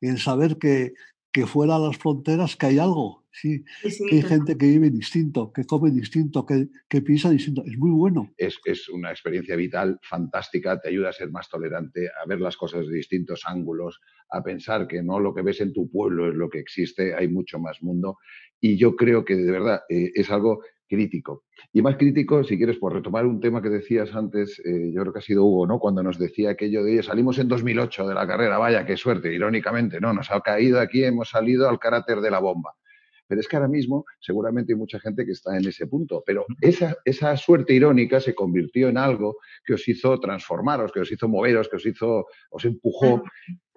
El 0.00 0.18
saber 0.18 0.58
que, 0.58 0.94
que 1.34 1.46
fuera 1.46 1.74
a 1.74 1.80
las 1.80 1.96
fronteras 1.98 2.54
que 2.54 2.66
hay 2.66 2.78
algo, 2.78 3.24
sí, 3.32 3.64
que 4.08 4.14
hay 4.14 4.22
gente 4.22 4.56
que 4.56 4.66
vive 4.66 4.88
distinto, 4.88 5.52
que 5.52 5.64
come 5.64 5.90
distinto, 5.90 6.46
que, 6.46 6.68
que 6.88 7.02
piensa 7.02 7.28
distinto, 7.28 7.64
es 7.66 7.76
muy 7.76 7.90
bueno. 7.90 8.32
Es, 8.36 8.60
es, 8.64 8.88
una 8.88 9.10
experiencia 9.10 9.56
vital 9.56 9.98
fantástica, 10.00 10.80
te 10.80 10.90
ayuda 10.90 11.08
a 11.08 11.12
ser 11.12 11.32
más 11.32 11.48
tolerante, 11.48 12.08
a 12.08 12.24
ver 12.28 12.40
las 12.40 12.56
cosas 12.56 12.86
de 12.86 12.94
distintos 12.94 13.42
ángulos, 13.46 14.00
a 14.30 14.44
pensar 14.44 14.86
que 14.86 15.02
no 15.02 15.18
lo 15.18 15.34
que 15.34 15.42
ves 15.42 15.60
en 15.60 15.72
tu 15.72 15.90
pueblo 15.90 16.28
es 16.28 16.36
lo 16.36 16.48
que 16.48 16.60
existe, 16.60 17.16
hay 17.16 17.26
mucho 17.26 17.58
más 17.58 17.82
mundo 17.82 18.18
y 18.60 18.76
yo 18.76 18.94
creo 18.94 19.24
que 19.24 19.34
de 19.34 19.50
verdad 19.50 19.82
eh, 19.88 20.12
es 20.14 20.30
algo 20.30 20.60
crítico. 20.88 21.44
Y 21.72 21.82
más 21.82 21.96
crítico, 21.96 22.44
si 22.44 22.56
quieres, 22.56 22.78
por 22.78 22.92
retomar 22.92 23.26
un 23.26 23.40
tema 23.40 23.62
que 23.62 23.68
decías 23.68 24.14
antes, 24.14 24.60
eh, 24.64 24.90
yo 24.92 25.00
creo 25.02 25.12
que 25.12 25.18
ha 25.18 25.22
sido 25.22 25.44
Hugo, 25.44 25.66
¿no? 25.66 25.78
Cuando 25.78 26.02
nos 26.02 26.18
decía 26.18 26.50
aquello 26.50 26.84
de 26.84 27.02
salimos 27.02 27.38
en 27.38 27.48
2008 27.48 28.08
de 28.08 28.14
la 28.14 28.26
carrera, 28.26 28.58
vaya, 28.58 28.84
qué 28.84 28.96
suerte, 28.96 29.32
irónicamente, 29.32 30.00
¿no? 30.00 30.12
Nos 30.12 30.30
ha 30.30 30.40
caído 30.40 30.80
aquí, 30.80 31.04
hemos 31.04 31.30
salido 31.30 31.68
al 31.68 31.78
carácter 31.78 32.20
de 32.20 32.30
la 32.30 32.38
bomba. 32.38 32.74
Pero 33.26 33.40
es 33.40 33.48
que 33.48 33.56
ahora 33.56 33.68
mismo 33.68 34.04
seguramente 34.20 34.72
hay 34.72 34.78
mucha 34.78 35.00
gente 35.00 35.24
que 35.24 35.32
está 35.32 35.56
en 35.56 35.66
ese 35.66 35.86
punto. 35.86 36.22
Pero 36.26 36.44
esa, 36.60 36.96
esa 37.04 37.36
suerte 37.36 37.74
irónica 37.74 38.20
se 38.20 38.34
convirtió 38.34 38.88
en 38.88 38.98
algo 38.98 39.38
que 39.64 39.74
os 39.74 39.88
hizo 39.88 40.18
transformaros, 40.20 40.92
que 40.92 41.00
os 41.00 41.10
hizo 41.10 41.28
moveros, 41.28 41.68
que 41.68 41.76
os 41.76 41.86
hizo, 41.86 42.26
os 42.50 42.64
empujó 42.64 43.22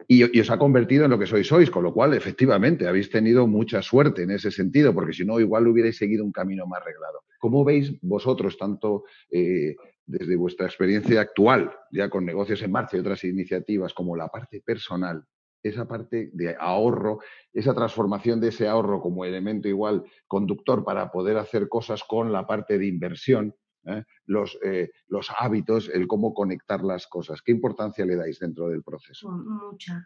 y, 0.08 0.40
os 0.40 0.50
ha 0.50 0.58
convertido 0.58 1.06
en 1.06 1.12
lo 1.12 1.20
que 1.20 1.28
sois 1.28 1.52
hoy, 1.52 1.68
con 1.68 1.84
lo 1.84 1.94
cual 1.94 2.14
efectivamente 2.14 2.88
habéis 2.88 3.10
tenido 3.10 3.48
mucha 3.48 3.82
suerte 3.82 4.24
en 4.24 4.32
ese 4.32 4.52
sentido, 4.52 4.94
porque 4.94 5.14
si 5.14 5.26
no, 5.26 5.40
igual 5.40 5.68
hubierais 5.68 5.98
seguido 5.98 6.24
un 6.24 6.32
camino 6.32 6.66
más 6.66 6.84
reglado. 6.84 7.24
¿Cómo 7.40 7.64
veis 7.64 7.94
vosotros, 8.02 8.58
tanto 8.58 9.04
eh, 9.30 9.76
desde 10.06 10.36
vuestra 10.36 10.66
experiencia 10.66 11.22
actual, 11.22 11.72
ya 11.92 12.10
con 12.10 12.26
negocios 12.26 12.62
en 12.62 12.72
marcha 12.72 12.98
y 12.98 13.02
otras 13.02 13.24
iniciativas, 13.26 13.94
como 13.94 14.16
la 14.16 14.30
parte 14.30 14.62
personal, 14.66 15.24
esa 15.64 15.88
parte 15.88 16.30
de 16.34 16.56
ahorro, 16.60 17.20
esa 17.54 17.74
transformación 17.74 18.40
de 18.40 18.50
ese 18.50 18.68
ahorro 18.68 19.02
como 19.02 19.26
elemento 19.26 19.68
igual 19.68 20.04
conductor 20.28 20.84
para 20.84 21.12
poder 21.12 21.38
hacer 21.38 21.68
cosas 21.68 22.04
con 22.04 22.32
la 22.32 22.46
parte 22.46 22.78
de 22.78 22.88
inversión, 22.88 23.56
¿eh? 23.86 24.04
Los, 24.26 24.58
eh, 24.64 24.90
los, 25.08 25.32
hábitos, 25.38 25.90
el 25.90 26.08
cómo 26.08 26.34
conectar 26.34 26.82
las 26.82 27.08
cosas. 27.08 27.42
¿Qué 27.42 27.52
importancia 27.52 28.06
le 28.06 28.16
dais 28.16 28.40
dentro 28.40 28.70
del 28.70 28.84
proceso? 28.84 29.30
Mucha. 29.30 30.06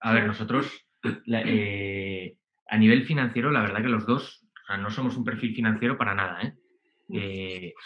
A 0.00 0.12
ver, 0.12 0.26
nosotros 0.26 0.86
eh, 1.26 2.36
a 2.68 2.76
nivel 2.76 3.04
financiero, 3.04 3.50
la 3.50 3.62
verdad 3.62 3.82
que 3.82 3.88
los 3.88 4.06
dos 4.06 4.44
no 4.80 4.90
somos 4.90 5.16
un 5.16 5.24
perfil 5.24 5.54
financiero 5.54 5.96
para 5.96 6.14
nada. 6.14 6.54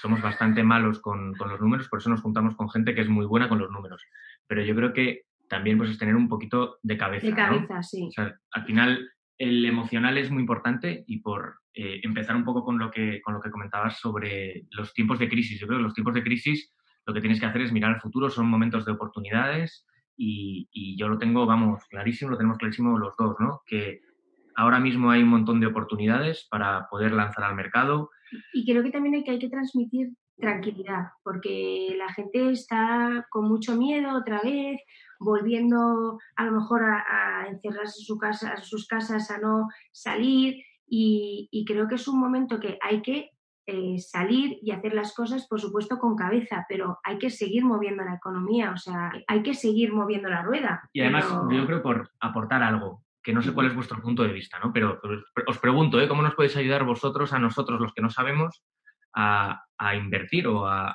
somos 0.00 0.20
bastante 0.20 0.64
malos 0.64 0.98
con, 0.98 1.34
con, 1.34 1.48
los 1.48 1.60
números, 1.60 1.88
por 1.88 2.00
eso 2.00 2.10
nos 2.10 2.22
juntamos 2.22 2.56
con 2.56 2.68
gente 2.68 2.92
que 2.92 3.02
es 3.02 3.08
muy 3.08 3.24
buena 3.24 3.48
con 3.48 3.58
los 3.58 3.70
números. 3.70 4.02
Pero 4.48 4.64
yo 4.64 4.74
creo 4.74 4.92
que 4.92 5.26
también 5.52 5.76
pues, 5.76 5.90
es 5.90 5.98
tener 5.98 6.16
un 6.16 6.30
poquito 6.30 6.78
de 6.82 6.96
cabeza. 6.96 7.26
De 7.26 7.34
cabeza, 7.34 7.82
sí. 7.82 8.08
al 8.16 8.64
final, 8.64 9.06
el 9.36 9.66
emocional 9.66 10.16
es 10.16 10.30
muy 10.30 10.40
importante 10.40 11.04
y 11.06 11.18
por 11.18 11.56
eh, 11.74 12.00
empezar 12.02 12.34
un 12.36 12.44
poco 12.44 12.64
con 12.64 12.78
lo, 12.78 12.90
que, 12.90 13.20
con 13.20 13.34
lo 13.34 13.40
que 13.42 13.50
comentabas 13.50 13.98
sobre 13.98 14.64
los 14.70 14.94
tiempos 14.94 15.18
de 15.18 15.28
crisis. 15.28 15.60
Yo 15.60 15.66
creo 15.66 15.78
que 15.78 15.82
los 15.82 15.92
tiempos 15.92 16.14
de 16.14 16.22
crisis 16.22 16.72
lo 17.04 17.12
que 17.12 17.20
tienes 17.20 17.38
que 17.38 17.44
hacer 17.44 17.60
es 17.60 17.70
mirar 17.70 17.92
al 17.92 18.00
futuro, 18.00 18.30
son 18.30 18.48
momentos 18.48 18.86
de 18.86 18.92
oportunidades 18.92 19.86
y, 20.16 20.70
y 20.72 20.96
yo 20.96 21.08
lo 21.08 21.18
tengo, 21.18 21.44
vamos, 21.44 21.84
clarísimo, 21.90 22.30
lo 22.30 22.38
tenemos 22.38 22.56
clarísimo 22.56 22.98
los 22.98 23.12
dos, 23.18 23.36
¿no? 23.38 23.60
Que 23.66 24.00
ahora 24.56 24.80
mismo 24.80 25.10
hay 25.10 25.22
un 25.22 25.28
montón 25.28 25.60
de 25.60 25.66
oportunidades 25.66 26.46
para 26.50 26.88
poder 26.88 27.12
lanzar 27.12 27.44
al 27.44 27.56
mercado. 27.56 28.08
Y 28.54 28.64
creo 28.64 28.82
que 28.82 28.90
también 28.90 29.16
hay 29.16 29.24
que, 29.24 29.32
hay 29.32 29.38
que 29.38 29.50
transmitir 29.50 30.12
tranquilidad, 30.36 31.08
porque 31.22 31.94
la 31.96 32.12
gente 32.12 32.50
está 32.50 33.26
con 33.30 33.48
mucho 33.48 33.76
miedo 33.76 34.16
otra 34.16 34.40
vez, 34.42 34.80
volviendo 35.18 36.18
a 36.36 36.44
lo 36.44 36.52
mejor 36.52 36.82
a, 36.84 37.46
encerrarse 37.48 38.00
en 38.00 38.04
su 38.04 38.18
casa, 38.18 38.56
sus 38.58 38.86
casas, 38.86 39.30
a 39.30 39.38
no 39.38 39.68
salir. 39.92 40.62
Y, 40.86 41.64
creo 41.66 41.88
que 41.88 41.94
es 41.94 42.06
un 42.06 42.20
momento 42.20 42.60
que 42.60 42.78
hay 42.82 43.00
que 43.00 43.30
eh, 43.66 43.98
salir 43.98 44.58
y 44.60 44.72
hacer 44.72 44.94
las 44.94 45.14
cosas, 45.14 45.46
por 45.46 45.60
supuesto, 45.60 45.98
con 45.98 46.16
cabeza, 46.16 46.66
pero 46.68 46.98
hay 47.04 47.18
que 47.18 47.30
seguir 47.30 47.64
moviendo 47.64 48.04
la 48.04 48.16
economía, 48.16 48.72
o 48.72 48.76
sea, 48.76 49.12
hay 49.26 49.42
que 49.42 49.54
seguir 49.54 49.92
moviendo 49.92 50.28
la 50.28 50.42
rueda. 50.42 50.82
Y 50.92 51.00
además, 51.00 51.32
yo 51.50 51.66
creo 51.66 51.82
por 51.82 52.10
aportar 52.20 52.62
algo, 52.62 53.04
que 53.22 53.32
no 53.32 53.40
sé 53.40 53.54
cuál 53.54 53.68
es 53.68 53.74
vuestro 53.74 54.02
punto 54.02 54.22
de 54.24 54.32
vista, 54.32 54.58
¿no? 54.58 54.72
Pero, 54.72 55.00
os 55.46 55.58
pregunto, 55.58 56.00
¿eh? 56.00 56.08
¿cómo 56.08 56.22
nos 56.22 56.34
podéis 56.34 56.56
ayudar 56.56 56.84
vosotros, 56.84 57.32
a 57.32 57.38
nosotros, 57.38 57.80
los 57.80 57.94
que 57.94 58.02
no 58.02 58.10
sabemos, 58.10 58.62
a, 59.14 59.62
invertir 59.94 60.46
o, 60.46 60.66
a, 60.66 60.94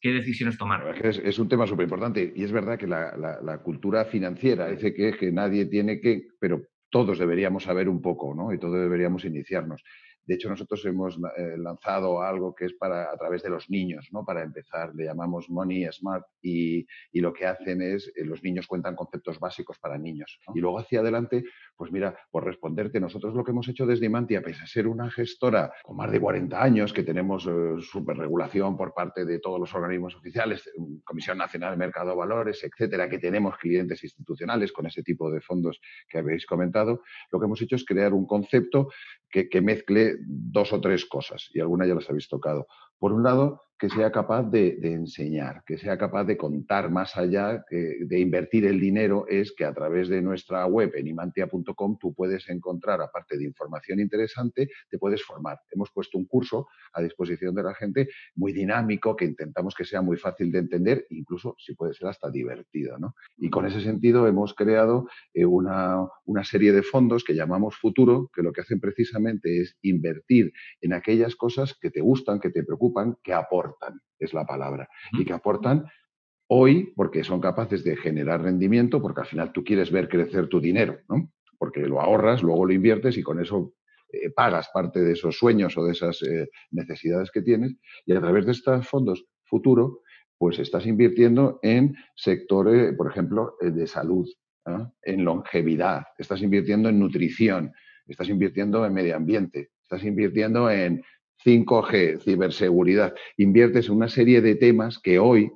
qué 0.00 0.10
decisiones 0.10 0.58
tomar. 0.58 0.94
Es, 1.04 1.38
un 1.38 1.48
tema 1.48 1.66
súper 1.66 1.84
importante 1.84 2.32
y 2.34 2.44
es 2.44 2.52
verdad 2.52 2.78
que 2.78 2.86
la, 2.86 3.60
cultura 3.62 4.04
financiera 4.04 4.68
dice 4.68 4.94
que, 4.94 5.16
que 5.16 5.32
nadie 5.32 5.66
tiene 5.66 6.00
que, 6.00 6.28
pero 6.38 6.62
todos 6.90 7.18
deberíamos 7.18 7.64
saber 7.64 7.88
un 7.88 8.00
poco, 8.00 8.34
¿no? 8.34 8.52
Y 8.52 8.58
todos 8.58 8.74
deberíamos 8.74 9.24
iniciarnos. 9.24 9.82
De 10.26 10.34
hecho, 10.34 10.48
nosotros 10.48 10.84
hemos 10.84 11.16
eh, 11.36 11.56
lanzado 11.56 12.20
algo 12.20 12.54
que 12.54 12.66
es 12.66 12.74
para 12.74 13.12
a 13.12 13.16
través 13.16 13.42
de 13.42 13.50
los 13.50 13.70
niños, 13.70 14.08
¿no? 14.12 14.24
Para 14.24 14.42
empezar, 14.42 14.94
le 14.94 15.04
llamamos 15.04 15.48
Money 15.48 15.86
Smart 15.92 16.24
y, 16.42 16.86
y 17.12 17.20
lo 17.20 17.32
que 17.32 17.46
hacen 17.46 17.80
es, 17.80 18.12
eh, 18.16 18.24
los 18.24 18.42
niños 18.42 18.66
cuentan 18.66 18.96
conceptos 18.96 19.38
básicos 19.38 19.78
para 19.78 19.98
niños. 19.98 20.40
Y 20.54 20.60
luego 20.60 20.78
hacia 20.78 21.00
adelante, 21.00 21.44
pues 21.76 21.92
mira, 21.92 22.18
por 22.30 22.44
responderte, 22.44 23.00
nosotros 23.00 23.34
lo 23.34 23.44
que 23.44 23.52
hemos 23.52 23.68
hecho 23.68 23.86
desde 23.86 24.06
Imantia, 24.06 24.42
pese 24.42 24.62
a 24.62 24.66
ser 24.66 24.88
una 24.88 25.10
gestora 25.10 25.72
con 25.82 25.96
más 25.96 26.10
de 26.10 26.20
40 26.20 26.62
años, 26.62 26.92
que 26.92 27.02
tenemos 27.02 27.46
eh, 27.46 27.76
superregulación 27.80 28.76
por 28.76 28.94
parte 28.94 29.24
de 29.24 29.38
todos 29.38 29.60
los 29.60 29.74
organismos 29.74 30.16
oficiales, 30.16 30.68
Comisión 31.04 31.38
Nacional 31.38 31.72
de 31.72 31.76
Mercado 31.76 32.10
de 32.10 32.16
Valores, 32.16 32.64
etcétera, 32.64 33.08
que 33.08 33.18
tenemos 33.18 33.56
clientes 33.58 34.02
institucionales 34.02 34.72
con 34.72 34.86
ese 34.86 35.02
tipo 35.02 35.30
de 35.30 35.40
fondos 35.40 35.80
que 36.08 36.18
habéis 36.18 36.46
comentado, 36.46 37.02
lo 37.30 37.38
que 37.38 37.46
hemos 37.46 37.62
hecho 37.62 37.76
es 37.76 37.84
crear 37.84 38.12
un 38.12 38.26
concepto 38.26 38.88
que, 39.36 39.50
que 39.50 39.60
mezcle 39.60 40.16
dos 40.26 40.72
o 40.72 40.80
tres 40.80 41.04
cosas, 41.04 41.50
y 41.52 41.60
algunas 41.60 41.86
ya 41.86 41.94
las 41.94 42.08
habéis 42.08 42.26
tocado. 42.26 42.68
Por 42.98 43.12
un 43.12 43.22
lado, 43.22 43.60
que 43.78 43.90
sea 43.90 44.10
capaz 44.10 44.44
de, 44.44 44.78
enseñar, 44.82 45.62
que 45.66 45.76
sea 45.76 45.98
capaz 45.98 46.24
de 46.24 46.36
contar 46.36 46.90
más 46.90 47.16
allá 47.16 47.64
de 47.70 48.18
invertir 48.18 48.64
el 48.64 48.80
dinero, 48.80 49.26
es 49.28 49.52
que 49.52 49.64
a 49.64 49.74
través 49.74 50.08
de 50.08 50.22
nuestra 50.22 50.64
web 50.66 50.92
en 50.94 51.06
imantia.com 51.08 51.98
tú 51.98 52.14
puedes 52.14 52.48
encontrar, 52.48 53.02
aparte 53.02 53.36
de 53.36 53.44
información 53.44 54.00
interesante, 54.00 54.70
te 54.88 54.98
puedes 54.98 55.22
formar. 55.22 55.58
Hemos 55.70 55.90
puesto 55.90 56.16
un 56.16 56.26
curso 56.26 56.68
a 56.94 57.02
disposición 57.02 57.54
de 57.54 57.62
la 57.62 57.74
gente 57.74 58.08
muy 58.34 58.52
dinámico, 58.52 59.14
que 59.14 59.26
intentamos 59.26 59.74
que 59.74 59.84
sea 59.84 60.00
muy 60.00 60.16
fácil 60.16 60.50
de 60.50 60.58
entender, 60.58 61.06
incluso 61.10 61.54
si 61.58 61.74
puede 61.74 61.92
ser 61.92 62.08
hasta 62.08 62.30
divertido. 62.30 62.98
¿no? 62.98 63.14
Y 63.36 63.50
con 63.50 63.66
ese 63.66 63.82
sentido 63.82 64.26
hemos 64.26 64.54
creado 64.54 65.08
eh, 65.34 65.44
una, 65.44 66.06
una 66.24 66.44
serie 66.44 66.72
de 66.72 66.82
fondos 66.82 67.24
que 67.24 67.34
llamamos 67.34 67.76
Futuro, 67.76 68.30
que 68.34 68.42
lo 68.42 68.52
que 68.52 68.62
hacen 68.62 68.80
precisamente 68.80 69.60
es 69.60 69.76
invertir 69.82 70.52
en 70.80 70.94
aquellas 70.94 71.36
cosas 71.36 71.76
que 71.78 71.90
te 71.90 72.00
gustan, 72.00 72.40
que 72.40 72.50
te 72.50 72.64
preocupan, 72.64 73.16
que 73.22 73.34
aportan 73.34 73.65
aportan, 73.66 74.00
es 74.18 74.32
la 74.32 74.44
palabra, 74.46 74.88
y 75.12 75.24
que 75.24 75.32
aportan 75.32 75.86
hoy 76.48 76.92
porque 76.94 77.24
son 77.24 77.40
capaces 77.40 77.84
de 77.84 77.96
generar 77.96 78.42
rendimiento, 78.42 79.00
porque 79.02 79.22
al 79.22 79.26
final 79.26 79.52
tú 79.52 79.64
quieres 79.64 79.90
ver 79.90 80.08
crecer 80.08 80.48
tu 80.48 80.60
dinero, 80.60 80.98
¿no? 81.08 81.32
Porque 81.58 81.80
lo 81.80 82.00
ahorras, 82.00 82.42
luego 82.42 82.66
lo 82.66 82.72
inviertes 82.72 83.16
y 83.16 83.22
con 83.22 83.40
eso 83.40 83.74
eh, 84.12 84.30
pagas 84.30 84.68
parte 84.72 85.00
de 85.00 85.12
esos 85.12 85.36
sueños 85.36 85.76
o 85.76 85.84
de 85.84 85.92
esas 85.92 86.22
eh, 86.22 86.48
necesidades 86.70 87.30
que 87.30 87.42
tienes. 87.42 87.74
Y 88.04 88.12
a 88.12 88.20
través 88.20 88.46
de 88.46 88.52
estos 88.52 88.88
fondos 88.88 89.24
futuro, 89.44 90.02
pues 90.38 90.58
estás 90.58 90.86
invirtiendo 90.86 91.58
en 91.62 91.96
sectores, 92.14 92.94
por 92.96 93.10
ejemplo, 93.10 93.56
eh, 93.60 93.70
de 93.70 93.86
salud, 93.86 94.28
en 95.02 95.24
longevidad, 95.24 96.06
estás 96.18 96.42
invirtiendo 96.42 96.88
en 96.88 96.98
nutrición, 96.98 97.72
estás 98.04 98.28
invirtiendo 98.28 98.84
en 98.84 98.94
medio 98.94 99.14
ambiente, 99.14 99.70
estás 99.80 100.02
invirtiendo 100.02 100.68
en 100.68 101.04
5G, 101.46 102.18
ciberseguridad, 102.22 103.14
inviertes 103.36 103.88
en 103.88 103.94
una 103.94 104.08
serie 104.08 104.40
de 104.40 104.56
temas 104.56 104.98
que 104.98 105.20
hoy 105.20 105.52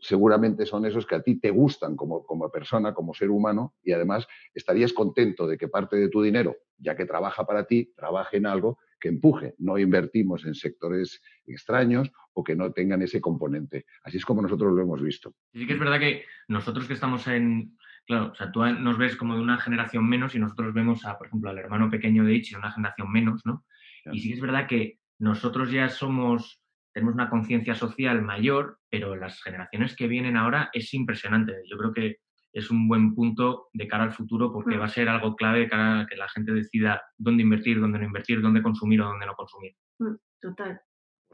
seguramente 0.00 0.64
son 0.64 0.86
esos 0.86 1.06
que 1.06 1.16
a 1.16 1.22
ti 1.22 1.40
te 1.40 1.50
gustan 1.50 1.96
como, 1.96 2.24
como, 2.24 2.48
persona, 2.52 2.94
como 2.94 3.14
ser 3.14 3.30
humano, 3.30 3.74
y 3.82 3.90
además 3.90 4.28
estarías 4.54 4.92
contento 4.92 5.48
de 5.48 5.58
que 5.58 5.66
parte 5.66 5.96
de 5.96 6.08
tu 6.08 6.22
dinero, 6.22 6.54
ya 6.76 6.94
que 6.96 7.04
trabaja 7.04 7.44
para 7.44 7.66
ti, 7.66 7.92
trabaje 7.96 8.36
en 8.36 8.46
algo 8.46 8.78
que 9.00 9.08
empuje. 9.08 9.56
No 9.58 9.76
invertimos 9.76 10.44
en 10.46 10.54
sectores 10.54 11.20
extraños 11.46 12.12
o 12.32 12.44
que 12.44 12.54
no 12.54 12.72
tengan 12.72 13.02
ese 13.02 13.20
componente. 13.20 13.86
Así 14.04 14.18
es 14.18 14.24
como 14.24 14.40
nosotros 14.40 14.72
lo 14.72 14.82
hemos 14.82 15.02
visto. 15.02 15.34
Sí 15.52 15.66
que 15.66 15.72
es 15.72 15.80
verdad 15.80 15.98
que 15.98 16.24
nosotros 16.46 16.86
que 16.86 16.94
estamos 16.94 17.26
en, 17.26 17.76
claro, 18.06 18.30
o 18.30 18.34
sea, 18.36 18.52
tú 18.52 18.64
nos 18.64 18.98
ves 18.98 19.16
como 19.16 19.34
de 19.34 19.42
una 19.42 19.58
generación 19.58 20.08
menos 20.08 20.36
y 20.36 20.38
nosotros 20.38 20.72
vemos, 20.72 21.04
a, 21.04 21.18
por 21.18 21.26
ejemplo, 21.26 21.50
al 21.50 21.58
hermano 21.58 21.90
pequeño 21.90 22.24
de 22.24 22.34
Ichi 22.34 22.54
una 22.54 22.70
generación 22.70 23.10
menos, 23.10 23.44
¿no? 23.44 23.64
Y 24.12 24.20
sí 24.20 24.28
que 24.28 24.34
es 24.36 24.40
verdad 24.40 24.66
que 24.66 24.97
nosotros 25.18 25.70
ya 25.70 25.88
somos, 25.88 26.62
tenemos 26.92 27.14
una 27.14 27.30
conciencia 27.30 27.74
social 27.74 28.22
mayor, 28.22 28.78
pero 28.90 29.16
las 29.16 29.42
generaciones 29.42 29.96
que 29.96 30.06
vienen 30.06 30.36
ahora 30.36 30.70
es 30.72 30.94
impresionante. 30.94 31.54
Yo 31.68 31.76
creo 31.76 31.92
que 31.92 32.16
es 32.52 32.70
un 32.70 32.88
buen 32.88 33.14
punto 33.14 33.68
de 33.72 33.86
cara 33.86 34.04
al 34.04 34.12
futuro 34.12 34.52
porque 34.52 34.76
mm. 34.76 34.80
va 34.80 34.84
a 34.86 34.88
ser 34.88 35.08
algo 35.08 35.36
clave 35.36 35.60
de 35.60 35.68
cara 35.68 36.00
a 36.00 36.06
que 36.06 36.16
la 36.16 36.28
gente 36.28 36.52
decida 36.52 37.02
dónde 37.16 37.42
invertir, 37.42 37.80
dónde 37.80 37.98
no 37.98 38.04
invertir, 38.04 38.40
dónde 38.40 38.62
consumir 38.62 39.00
o 39.02 39.06
dónde 39.06 39.26
no 39.26 39.34
consumir. 39.34 39.74
Mm, 39.98 40.14
total. 40.40 40.80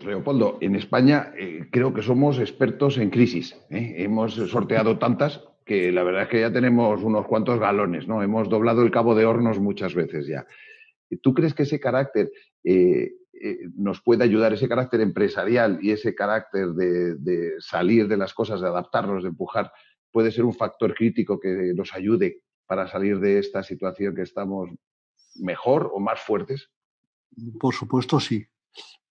Leopoldo, 0.01 0.59
en 0.61 0.75
España 0.75 1.33
eh, 1.37 1.69
creo 1.71 1.95
que 1.95 2.03
somos 2.03 2.39
expertos 2.39 2.99
en 2.99 3.11
crisis. 3.11 3.57
¿eh? 3.71 3.95
Hemos 3.99 4.35
sorteado 4.35 4.99
tantas 4.99 5.45
que 5.65 5.93
la 5.93 6.03
verdad 6.03 6.25
es 6.25 6.29
que 6.29 6.41
ya 6.41 6.53
tenemos 6.53 7.03
unos 7.03 7.27
cuantos 7.27 7.59
galones, 7.59 8.07
¿no? 8.07 8.23
Hemos 8.23 8.49
doblado 8.49 8.83
el 8.83 8.91
cabo 8.91 9.15
de 9.15 9.25
hornos 9.25 9.61
muchas 9.61 9.95
veces 9.95 10.27
ya. 10.27 10.47
¿Tú 11.23 11.33
crees 11.33 11.55
que 11.55 11.63
ese 11.63 11.81
carácter 11.81 12.31
eh, 12.65 13.13
eh, 13.41 13.69
nos 13.75 14.01
puede 14.01 14.25
ayudar, 14.25 14.53
ese 14.53 14.69
carácter 14.69 15.01
empresarial 15.01 15.79
y 15.83 15.91
ese 15.91 16.15
carácter 16.15 16.69
de, 16.71 17.55
salir 17.59 18.09
de 18.09 18.17
las 18.17 18.35
cosas, 18.35 18.61
de 18.61 18.69
adaptarnos, 18.69 19.23
de 19.23 19.31
empujar, 19.31 19.73
puede 20.11 20.31
ser 20.31 20.45
un 20.45 20.55
factor 20.55 20.95
crítico 20.95 21.41
que 21.41 21.73
nos 21.75 21.95
ayude 21.95 22.43
para 22.67 22.89
salir 22.89 23.19
de 23.21 23.39
esta 23.39 23.63
situación 23.63 24.15
que 24.15 24.23
estamos 24.23 24.71
mejor 25.37 25.91
o 25.93 26.01
más 26.01 26.21
fuertes? 26.21 26.71
Por 27.59 27.75
supuesto, 27.75 28.21
sí. 28.21 28.47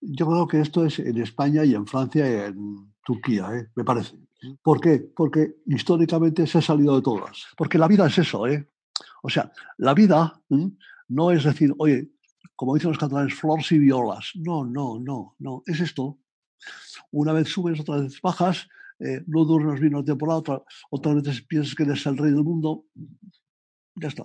Yo 0.01 0.27
creo 0.27 0.47
que 0.47 0.61
esto 0.61 0.85
es 0.85 0.99
en 0.99 1.21
España 1.21 1.63
y 1.63 1.75
en 1.75 1.85
Francia 1.85 2.29
y 2.29 2.47
en 2.47 2.93
Turquía, 3.03 3.49
¿eh? 3.53 3.67
me 3.75 3.83
parece. 3.83 4.17
¿Por 4.61 4.81
qué? 4.81 4.99
Porque 5.15 5.55
históricamente 5.65 6.45
se 6.47 6.57
ha 6.57 6.61
salido 6.61 6.95
de 6.95 7.01
todas. 7.01 7.47
Porque 7.55 7.77
la 7.77 7.87
vida 7.87 8.07
es 8.07 8.17
eso, 8.17 8.47
¿eh? 8.47 8.67
O 9.21 9.29
sea, 9.29 9.51
la 9.77 9.93
vida 9.93 10.41
no 11.07 11.31
es 11.31 11.43
decir, 11.43 11.73
oye, 11.77 12.09
como 12.55 12.75
dicen 12.75 12.91
los 12.91 12.97
catalanes, 12.97 13.33
flores 13.33 13.71
y 13.71 13.79
violas. 13.79 14.31
No, 14.35 14.65
no, 14.65 14.99
no, 14.99 15.35
no. 15.39 15.63
Es 15.65 15.79
esto. 15.79 16.19
Una 17.11 17.33
vez 17.33 17.49
subes, 17.49 17.79
otra 17.79 17.97
vez 17.97 18.19
bajas, 18.21 18.67
eh, 18.99 19.21
no 19.27 19.43
duermes 19.45 19.79
bien 19.79 19.95
una 19.95 20.05
temporada, 20.05 20.39
otra, 20.39 20.61
otra 20.89 21.13
vez 21.13 21.41
piensas 21.41 21.75
que 21.75 21.83
eres 21.83 22.05
el 22.05 22.17
rey 22.17 22.31
del 22.31 22.43
mundo. 22.43 22.85
Ya 23.95 24.07
está. 24.07 24.23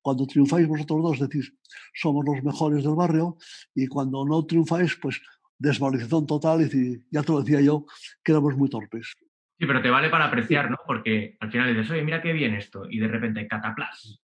Cuando 0.00 0.26
triunfáis 0.26 0.66
vosotros 0.66 1.02
dos 1.02 1.20
decís, 1.20 1.52
somos 1.94 2.24
los 2.26 2.42
mejores 2.42 2.84
del 2.84 2.94
barrio, 2.94 3.36
y 3.74 3.86
cuando 3.86 4.24
no 4.24 4.44
triunfáis, 4.44 4.96
pues 5.00 5.20
desvalorización 5.58 6.26
total 6.26 6.62
y 6.62 7.04
ya 7.10 7.22
te 7.22 7.32
lo 7.32 7.42
decía 7.42 7.60
yo, 7.60 7.84
que 8.22 8.32
éramos 8.32 8.56
muy 8.56 8.68
torpes. 8.68 9.14
Sí, 9.58 9.66
pero 9.66 9.82
te 9.82 9.90
vale 9.90 10.08
para 10.08 10.26
apreciar, 10.26 10.70
¿no? 10.70 10.76
Porque 10.86 11.36
al 11.40 11.50
final 11.50 11.74
dices, 11.74 11.90
oye, 11.90 12.02
mira 12.02 12.22
qué 12.22 12.32
bien 12.32 12.54
esto, 12.54 12.88
y 12.88 12.98
de 12.98 13.08
repente, 13.08 13.46
cataplas. 13.48 14.22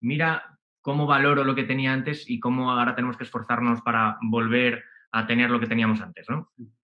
Mira 0.00 0.59
cómo 0.80 1.06
valoro 1.06 1.44
lo 1.44 1.54
que 1.54 1.64
tenía 1.64 1.92
antes 1.92 2.28
y 2.28 2.40
cómo 2.40 2.70
ahora 2.70 2.94
tenemos 2.94 3.16
que 3.16 3.24
esforzarnos 3.24 3.82
para 3.82 4.18
volver 4.22 4.82
a 5.12 5.26
tener 5.26 5.50
lo 5.50 5.60
que 5.60 5.66
teníamos 5.66 6.00
antes, 6.00 6.26
¿no? 6.28 6.50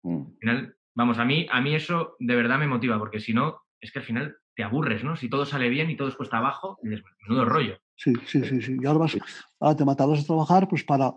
Mm. 0.03 0.21
Al 0.21 0.37
final, 0.39 0.75
vamos, 0.95 1.17
a 1.17 1.25
mí, 1.25 1.47
a 1.51 1.61
mí 1.61 1.75
eso 1.75 2.15
de 2.19 2.35
verdad 2.35 2.59
me 2.59 2.67
motiva, 2.67 2.97
porque 2.99 3.19
si 3.19 3.33
no, 3.33 3.61
es 3.79 3.91
que 3.91 3.99
al 3.99 4.05
final 4.05 4.37
te 4.55 4.63
aburres, 4.63 5.03
¿no? 5.03 5.15
Si 5.15 5.29
todo 5.29 5.45
sale 5.45 5.69
bien 5.69 5.89
y 5.89 5.95
todo 5.95 6.09
es 6.09 6.15
cuesta 6.15 6.37
abajo, 6.37 6.77
menudo 6.83 7.45
rollo. 7.45 7.77
Sí, 7.95 8.13
sí, 8.25 8.43
sí, 8.43 8.61
sí. 8.61 8.77
Y 8.81 8.85
ahora, 8.85 8.99
vas, 8.99 9.17
ahora 9.59 9.75
te 9.75 9.85
matarás 9.85 10.23
a 10.23 10.27
trabajar 10.27 10.67
pues 10.67 10.83
para, 10.83 11.13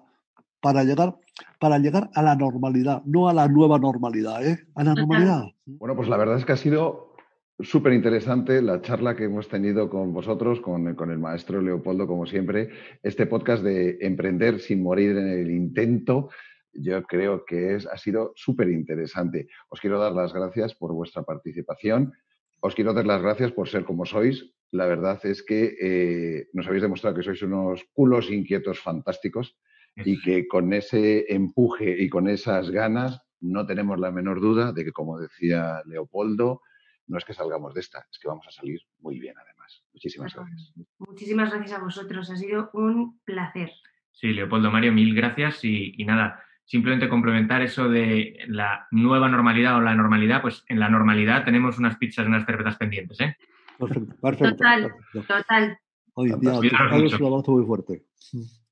para, 0.60 0.84
llegar, 0.84 1.16
para 1.58 1.78
llegar 1.78 2.10
a 2.14 2.22
la 2.22 2.36
normalidad, 2.36 3.02
no 3.04 3.28
a 3.28 3.32
la 3.32 3.48
nueva 3.48 3.78
normalidad, 3.78 4.46
¿eh? 4.46 4.66
A 4.74 4.84
la 4.84 4.94
normalidad. 4.94 5.44
Bueno, 5.66 5.96
pues 5.96 6.08
la 6.08 6.16
verdad 6.16 6.36
es 6.36 6.44
que 6.44 6.52
ha 6.52 6.56
sido 6.56 7.13
súper 7.60 7.92
interesante 7.92 8.60
la 8.60 8.80
charla 8.80 9.14
que 9.14 9.24
hemos 9.24 9.48
tenido 9.48 9.88
con 9.88 10.12
vosotros, 10.12 10.60
con, 10.60 10.94
con, 10.94 11.10
el 11.10 11.18
maestro 11.18 11.60
Leopoldo, 11.60 12.06
como 12.06 12.26
siempre. 12.26 12.70
Este 13.02 13.26
podcast 13.26 13.62
de 13.62 13.98
Emprender 14.00 14.60
sin 14.60 14.82
morir 14.82 15.16
en 15.16 15.28
el 15.28 15.50
intento, 15.50 16.30
yo 16.72 17.02
creo 17.04 17.44
que 17.44 17.76
es, 17.76 17.86
ha 17.86 17.96
sido 17.96 18.32
súper 18.34 18.68
interesante. 18.68 19.48
Os 19.68 19.80
quiero 19.80 19.98
dar 19.98 20.12
las 20.12 20.32
gracias 20.32 20.74
por 20.74 20.92
vuestra 20.92 21.22
participación. 21.22 22.12
Os 22.60 22.74
quiero 22.74 22.92
dar 22.92 23.06
las 23.06 23.22
gracias 23.22 23.52
por 23.52 23.68
ser 23.68 23.84
como 23.84 24.04
sois. 24.04 24.52
La 24.72 24.86
verdad 24.86 25.20
es 25.24 25.42
que 25.44 25.76
eh, 25.80 26.48
nos 26.52 26.66
habéis 26.66 26.82
demostrado 26.82 27.14
que 27.14 27.22
sois 27.22 27.42
unos 27.42 27.84
culos 27.92 28.30
inquietos 28.30 28.80
fantásticos 28.80 29.56
y 29.96 30.20
que 30.20 30.48
con 30.48 30.72
ese 30.72 31.32
empuje 31.32 32.02
y 32.02 32.08
con 32.08 32.28
esas 32.28 32.70
ganas 32.70 33.20
no 33.40 33.64
tenemos 33.66 34.00
la 34.00 34.10
menor 34.10 34.40
duda 34.40 34.72
de 34.72 34.84
que, 34.84 34.92
como 34.92 35.20
decía 35.20 35.82
Leopoldo, 35.86 36.62
no 37.06 37.18
es 37.18 37.24
que 37.24 37.34
salgamos 37.34 37.74
de 37.74 37.80
esta, 37.80 38.06
es 38.10 38.18
que 38.18 38.28
vamos 38.28 38.46
a 38.48 38.50
salir 38.50 38.80
muy 39.00 39.18
bien 39.18 39.34
además. 39.38 39.82
Muchísimas 39.92 40.34
gracias. 40.34 40.72
Muchísimas 40.98 41.50
gracias 41.50 41.78
a 41.78 41.82
vosotros, 41.82 42.30
ha 42.30 42.36
sido 42.36 42.70
un 42.72 43.20
placer. 43.24 43.70
Sí, 44.12 44.32
Leopoldo, 44.32 44.70
Mario, 44.70 44.92
mil 44.92 45.14
gracias 45.14 45.64
y 45.64 46.04
nada, 46.04 46.40
simplemente 46.64 47.08
complementar 47.08 47.62
eso 47.62 47.88
de 47.88 48.38
la 48.48 48.86
nueva 48.90 49.28
normalidad 49.28 49.76
o 49.76 49.80
la 49.80 49.94
normalidad, 49.94 50.42
pues 50.42 50.64
en 50.68 50.80
la 50.80 50.88
normalidad 50.88 51.44
tenemos 51.44 51.78
unas 51.78 51.96
pizzas 51.96 52.24
y 52.24 52.28
unas 52.28 52.46
cervezas 52.46 52.76
pendientes, 52.76 53.20
¿eh? 53.20 53.36
Perfecto, 53.78 54.14
perfecto. 54.20 54.56
Total, 54.56 54.92
total. 55.26 55.78
Hoy 56.14 56.32
día, 56.40 56.52
un 56.52 56.74
abrazo 56.74 57.52
muy 57.52 57.66
fuerte. 57.66 58.04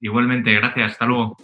Igualmente, 0.01 0.53
gracias, 0.55 0.93
hasta 0.93 1.07
luego. 1.07 1.37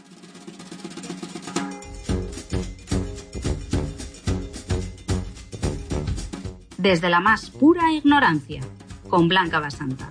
Desde 6.88 7.10
la 7.10 7.20
más 7.20 7.50
pura 7.50 7.92
ignorancia, 7.92 8.62
con 9.10 9.28
Blanca 9.28 9.60
Basanta. 9.60 10.08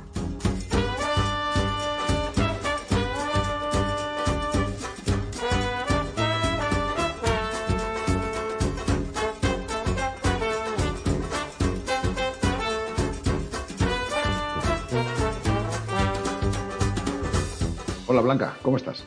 Hola 18.05 18.21
Blanca, 18.21 18.55
¿cómo 18.61 18.77
estás? 18.77 19.03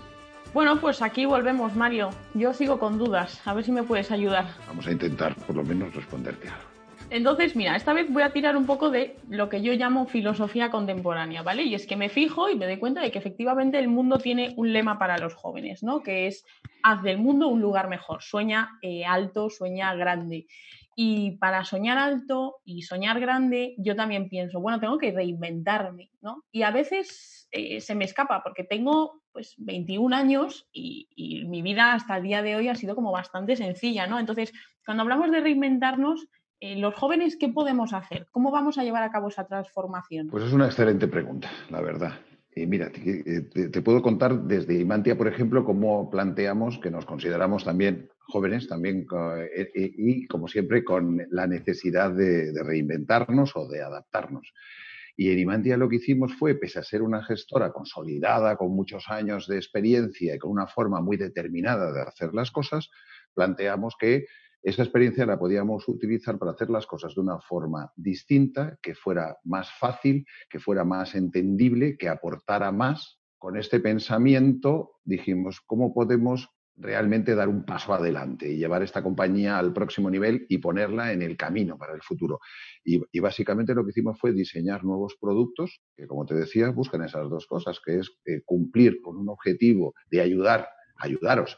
Bueno, 0.53 0.81
pues 0.81 1.03
aquí 1.03 1.25
volvemos, 1.25 1.77
Mario. 1.77 2.11
Yo 2.35 2.53
sigo 2.53 2.81
con 2.81 2.99
dudas, 2.99 3.41
a 3.45 3.55
ver 3.55 3.65
si 3.65 3.71
me 3.71 3.85
puedes 3.85 4.11
ayudar. 4.11 4.49
Vamos 4.67 4.89
a 4.89 4.91
intentar 4.91 5.37
por 5.47 5.55
lo 5.55 5.63
menos 5.63 5.95
responderte 5.95 6.49
algo. 6.49 6.70
Entonces, 7.11 7.57
mira, 7.57 7.75
esta 7.75 7.93
vez 7.93 8.09
voy 8.09 8.23
a 8.23 8.33
tirar 8.33 8.57
un 8.57 8.67
poco 8.67 8.89
de 8.89 9.17
lo 9.29 9.49
que 9.49 9.63
yo 9.63 9.73
llamo 9.73 10.07
filosofía 10.07 10.71
contemporánea, 10.71 11.43
¿vale? 11.43 11.65
Y 11.65 11.75
es 11.75 11.85
que 11.85 11.97
me 11.97 12.09
fijo 12.09 12.49
y 12.49 12.55
me 12.55 12.67
doy 12.67 12.79
cuenta 12.79 13.01
de 13.01 13.11
que 13.11 13.19
efectivamente 13.19 13.81
el 13.81 13.89
mundo 13.89 14.19
tiene 14.19 14.55
un 14.57 14.73
lema 14.73 14.97
para 14.97 15.19
los 15.19 15.35
jóvenes, 15.35 15.83
¿no? 15.83 16.05
Que 16.05 16.29
es 16.29 16.45
haz 16.85 17.03
del 17.03 17.19
mundo 17.19 17.49
un 17.49 17.61
lugar 17.61 17.89
mejor, 17.89 18.23
sueña 18.23 18.79
eh, 18.81 19.05
alto, 19.05 19.51
sueña 19.51 19.93
grande. 19.95 20.47
Y 20.95 21.33
para 21.39 21.65
soñar 21.65 21.99
alto 21.99 22.59
y 22.65 22.83
soñar 22.83 23.19
grande, 23.19 23.75
yo 23.79 23.97
también 23.97 24.29
pienso, 24.29 24.61
bueno, 24.61 24.79
tengo 24.79 24.99
que 24.99 25.11
reinventarme, 25.11 26.13
¿no? 26.21 26.45
Y 26.53 26.63
a 26.63 26.71
veces 26.71 27.49
eh, 27.51 27.81
se 27.81 27.97
me 27.97 28.05
escapa 28.05 28.43
porque 28.45 28.63
tengo 28.63 29.23
pues 29.33 29.55
21 29.59 30.15
años 30.15 30.69
y, 30.73 31.09
y, 31.17 31.45
mi 31.47 31.63
vida 31.63 31.93
hasta 31.95 32.19
el 32.19 32.23
día 32.23 32.43
de 32.43 32.55
hoy 32.55 32.69
ha 32.69 32.75
sido 32.77 32.95
como 32.95 33.11
bastante 33.11 33.57
sencilla, 33.57 34.07
¿no? 34.07 34.21
Entonces, 34.21 34.53
cuando 34.85 35.03
hablamos 35.03 35.31
de 35.31 35.41
reinventarnos, 35.41 36.29
eh, 36.61 36.77
los 36.77 36.95
jóvenes, 36.95 37.37
¿qué 37.37 37.49
podemos 37.49 37.93
hacer? 37.93 38.27
¿Cómo 38.31 38.51
vamos 38.51 38.79
a 38.79 38.85
llevar 38.85 39.03
a 39.03 39.11
cabo 39.11 39.29
esa 39.29 39.47
transformación? 39.47 40.29
Pues 40.29 40.45
es 40.45 40.53
una 40.53 40.67
excelente 40.67 41.09
pregunta, 41.09 41.51
la 41.71 41.81
verdad. 41.81 42.21
Y 42.55 42.67
mira, 42.67 42.91
te, 42.91 43.69
te, 43.69 43.83
puedo 43.83 44.03
contar 44.03 44.43
desde 44.43 44.75
Imantia, 44.75 45.17
por 45.17 45.29
ejemplo, 45.29 45.65
cómo 45.65 46.11
planteamos 46.11 46.79
que 46.79 46.91
nos 46.91 47.07
consideramos 47.07 47.65
también 47.65 48.11
jóvenes, 48.19 48.69
también 48.69 49.07
eh, 49.55 49.71
y, 49.75 50.27
como 50.27 50.49
siempre, 50.49 50.85
con 50.85 51.23
la 51.31 51.47
necesidad 51.47 52.11
de, 52.11 52.53
de, 52.53 52.63
reinventarnos 52.63 53.57
o 53.57 53.69
de 53.69 53.83
adaptarnos. 53.83 54.53
Y 55.17 55.31
en 55.31 55.39
Imantia 55.39 55.77
lo 55.77 55.89
que 55.89 55.97
hicimos 55.97 56.35
fue, 56.35 56.55
pese 56.55 56.79
a 56.79 56.83
ser 56.83 57.03
una 57.03 57.23
gestora 57.23 57.73
consolidada, 57.73 58.57
con 58.57 58.75
muchos 58.75 59.09
años 59.09 59.47
de 59.47 59.57
experiencia 59.57 60.35
y 60.35 60.39
con 60.39 60.51
una 60.51 60.67
forma 60.67 61.01
muy 61.01 61.17
determinada 61.17 61.93
de 61.93 62.03
hacer 62.03 62.35
las 62.35 62.51
cosas, 62.51 62.91
planteamos 63.35 63.95
que 63.99 64.27
esa 64.63 64.83
experiencia 64.83 65.27
la 65.27 65.39
podíamos 65.39 65.89
utilizar 65.89 66.39
para 66.39 66.53
hacer 66.53 66.71
las 66.71 66.87
cosas 66.87 67.15
de 67.15 67.21
una 67.21 67.41
forma 67.41 67.93
distinta, 67.97 68.79
que 68.83 68.95
fuera 68.95 69.39
más 69.45 69.71
fácil, 69.79 70.27
que 70.49 70.59
fuera 70.59 70.85
más 70.85 71.15
entendible, 71.15 71.97
que 71.97 72.09
aportara 72.09 72.71
más. 72.71 73.21
Con 73.39 73.57
este 73.57 73.81
pensamiento 73.81 75.01
dijimos, 75.05 75.63
¿cómo 75.67 75.95
podemos 75.95 76.51
realmente 76.81 77.35
dar 77.35 77.49
un 77.49 77.65
paso 77.65 77.93
adelante 77.93 78.51
y 78.51 78.57
llevar 78.57 78.83
esta 78.83 79.03
compañía 79.03 79.59
al 79.59 79.73
próximo 79.73 80.11
nivel 80.11 80.47
y 80.49 80.59
ponerla 80.59 81.13
en 81.13 81.23
el 81.23 81.37
camino 81.37 81.77
para 81.77 81.95
el 81.95 82.03
futuro. 82.03 82.41
Y, 82.85 83.21
básicamente 83.21 83.75
lo 83.75 83.85
que 83.85 83.91
hicimos 83.91 84.19
fue 84.19 84.33
diseñar 84.33 84.83
nuevos 84.85 85.17
productos 85.21 85.83
que, 85.97 86.07
como 86.07 86.25
te 86.25 86.35
decía, 86.35 86.71
buscan 86.71 87.05
esas 87.05 87.29
dos 87.29 87.47
cosas, 87.47 87.81
que 87.85 87.99
es 87.99 88.11
eh, 88.25 88.41
cumplir 88.45 89.01
con 89.03 89.19
un 89.19 89.29
objetivo 89.29 89.95
de 90.11 90.23
ayudar, 90.23 90.69
ayudaros 90.97 91.57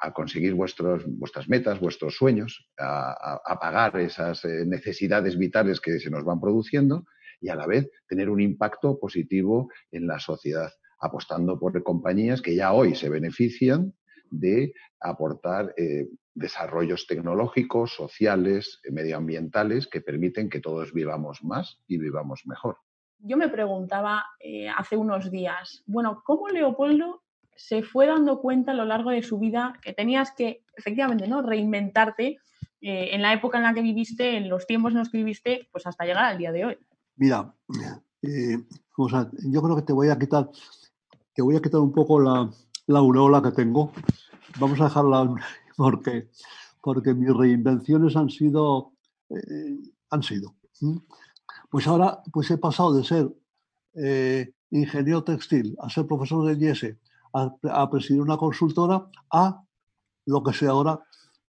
a 0.00 0.12
conseguir 0.12 0.54
vuestros, 0.54 1.04
vuestras 1.06 1.48
metas, 1.48 1.78
vuestros 1.78 2.16
sueños, 2.16 2.66
a, 2.78 3.58
pagar 3.60 3.98
esas 4.00 4.44
eh, 4.44 4.64
necesidades 4.66 5.36
vitales 5.36 5.80
que 5.80 6.00
se 6.00 6.10
nos 6.10 6.24
van 6.24 6.40
produciendo 6.40 7.04
y 7.40 7.50
a 7.50 7.54
la 7.54 7.66
vez 7.66 7.90
tener 8.08 8.30
un 8.30 8.40
impacto 8.40 8.98
positivo 8.98 9.68
en 9.90 10.06
la 10.06 10.18
sociedad, 10.18 10.70
apostando 11.00 11.58
por 11.58 11.82
compañías 11.82 12.40
que 12.40 12.56
ya 12.56 12.72
hoy 12.72 12.94
se 12.94 13.10
benefician 13.10 13.92
de 14.30 14.72
aportar 15.00 15.74
eh, 15.76 16.08
desarrollos 16.34 17.06
tecnológicos, 17.06 17.94
sociales, 17.94 18.80
eh, 18.84 18.92
medioambientales 18.92 19.86
que 19.86 20.00
permiten 20.00 20.48
que 20.48 20.60
todos 20.60 20.94
vivamos 20.94 21.44
más 21.44 21.78
y 21.86 21.98
vivamos 21.98 22.42
mejor. 22.46 22.78
Yo 23.18 23.36
me 23.36 23.50
preguntaba 23.50 24.24
hace 24.78 24.96
unos 24.96 25.30
días, 25.30 25.82
bueno, 25.84 26.22
¿cómo 26.24 26.48
Leopoldo 26.48 27.19
se 27.60 27.82
fue 27.82 28.06
dando 28.06 28.40
cuenta 28.40 28.72
a 28.72 28.74
lo 28.74 28.86
largo 28.86 29.10
de 29.10 29.22
su 29.22 29.38
vida 29.38 29.74
que 29.82 29.92
tenías 29.92 30.32
que, 30.32 30.64
efectivamente, 30.76 31.28
¿no? 31.28 31.42
reinventarte 31.42 32.38
eh, 32.80 33.10
en 33.12 33.20
la 33.20 33.34
época 33.34 33.58
en 33.58 33.64
la 33.64 33.74
que 33.74 33.82
viviste, 33.82 34.38
en 34.38 34.48
los 34.48 34.66
tiempos 34.66 34.92
en 34.92 35.00
los 35.00 35.10
que 35.10 35.18
viviste, 35.18 35.68
pues 35.70 35.86
hasta 35.86 36.06
llegar 36.06 36.24
al 36.24 36.38
día 36.38 36.52
de 36.52 36.64
hoy. 36.64 36.78
Mira, 37.16 37.54
eh, 38.22 38.56
yo 39.42 39.62
creo 39.62 39.76
que 39.76 39.82
te 39.82 39.92
voy 39.92 40.08
a 40.08 40.18
quitar, 40.18 40.48
te 41.34 41.42
voy 41.42 41.56
a 41.56 41.60
quitar 41.60 41.80
un 41.80 41.92
poco 41.92 42.18
la, 42.18 42.50
la 42.86 42.98
aureola 42.98 43.42
que 43.42 43.50
tengo. 43.50 43.92
Vamos 44.58 44.80
a 44.80 44.84
dejarla 44.84 45.34
porque, 45.76 46.30
porque 46.82 47.12
mis 47.12 47.36
reinvenciones 47.36 48.16
han 48.16 48.30
sido, 48.30 48.94
eh, 49.28 49.78
han 50.08 50.22
sido. 50.22 50.56
Pues 51.70 51.86
ahora 51.86 52.22
pues 52.32 52.50
he 52.50 52.56
pasado 52.56 52.94
de 52.94 53.04
ser 53.04 53.28
ingeniero 54.70 55.22
textil 55.24 55.76
a 55.78 55.90
ser 55.90 56.06
profesor 56.06 56.46
de 56.46 56.66
IES 56.66 56.96
a, 57.32 57.90
presidir 57.90 58.20
una 58.20 58.36
consultora 58.36 59.08
a 59.30 59.62
lo 60.26 60.42
que 60.42 60.52
soy 60.52 60.68
ahora, 60.68 61.00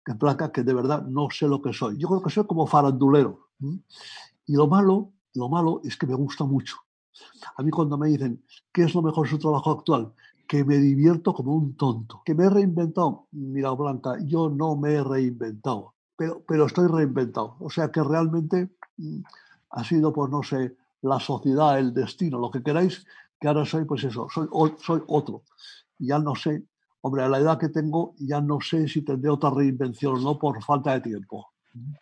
que 0.04 0.14
placa 0.14 0.52
que 0.52 0.62
de 0.62 0.74
verdad 0.74 1.02
no 1.06 1.28
sé 1.30 1.48
lo 1.48 1.60
que 1.60 1.72
soy. 1.72 1.98
Yo 1.98 2.08
creo 2.08 2.22
que 2.22 2.30
soy 2.30 2.46
como 2.46 2.66
farandulero. 2.66 3.48
Y 4.46 4.54
lo 4.54 4.66
malo, 4.66 5.12
lo 5.34 5.48
malo 5.48 5.80
es 5.84 5.96
que 5.96 6.06
me 6.06 6.14
gusta 6.14 6.44
mucho. 6.44 6.76
A 7.56 7.62
mí 7.62 7.70
cuando 7.70 7.96
me 7.98 8.08
dicen, 8.08 8.44
¿qué 8.72 8.84
es 8.84 8.94
lo 8.94 9.02
mejor 9.02 9.26
de 9.26 9.30
su 9.30 9.38
trabajo 9.38 9.70
actual? 9.70 10.12
Que 10.46 10.64
me 10.64 10.76
divierto 10.76 11.32
como 11.34 11.54
un 11.54 11.76
tonto. 11.76 12.22
Que 12.24 12.34
me 12.34 12.44
he 12.44 12.50
reinventado. 12.50 13.26
Mira, 13.32 13.70
Blanca, 13.72 14.18
yo 14.24 14.48
no 14.48 14.76
me 14.76 14.94
he 14.94 15.04
reinventado, 15.04 15.94
pero, 16.16 16.42
pero 16.46 16.66
estoy 16.66 16.86
reinventado. 16.86 17.56
O 17.60 17.70
sea 17.70 17.90
que 17.90 18.02
realmente 18.02 18.70
mm, 18.98 19.20
ha 19.70 19.84
sido, 19.84 20.12
pues 20.12 20.30
no 20.30 20.42
sé, 20.42 20.76
la 21.02 21.20
sociedad, 21.20 21.78
el 21.78 21.92
destino, 21.94 22.38
lo 22.38 22.50
que 22.50 22.62
queráis, 22.62 23.06
que 23.40 23.48
ahora 23.48 23.64
soy, 23.64 23.84
pues 23.84 24.04
eso, 24.04 24.26
soy, 24.32 24.48
soy 24.78 25.02
otro. 25.06 25.42
Ya 25.98 26.18
no 26.18 26.34
sé, 26.34 26.62
hombre, 27.00 27.22
a 27.22 27.28
la 27.28 27.38
edad 27.38 27.58
que 27.58 27.68
tengo, 27.68 28.14
ya 28.18 28.40
no 28.40 28.60
sé 28.60 28.88
si 28.88 29.04
tendré 29.04 29.30
otra 29.30 29.50
reinvención 29.50 30.16
o 30.16 30.20
no 30.20 30.38
por 30.38 30.62
falta 30.62 30.92
de 30.94 31.00
tiempo. 31.00 31.46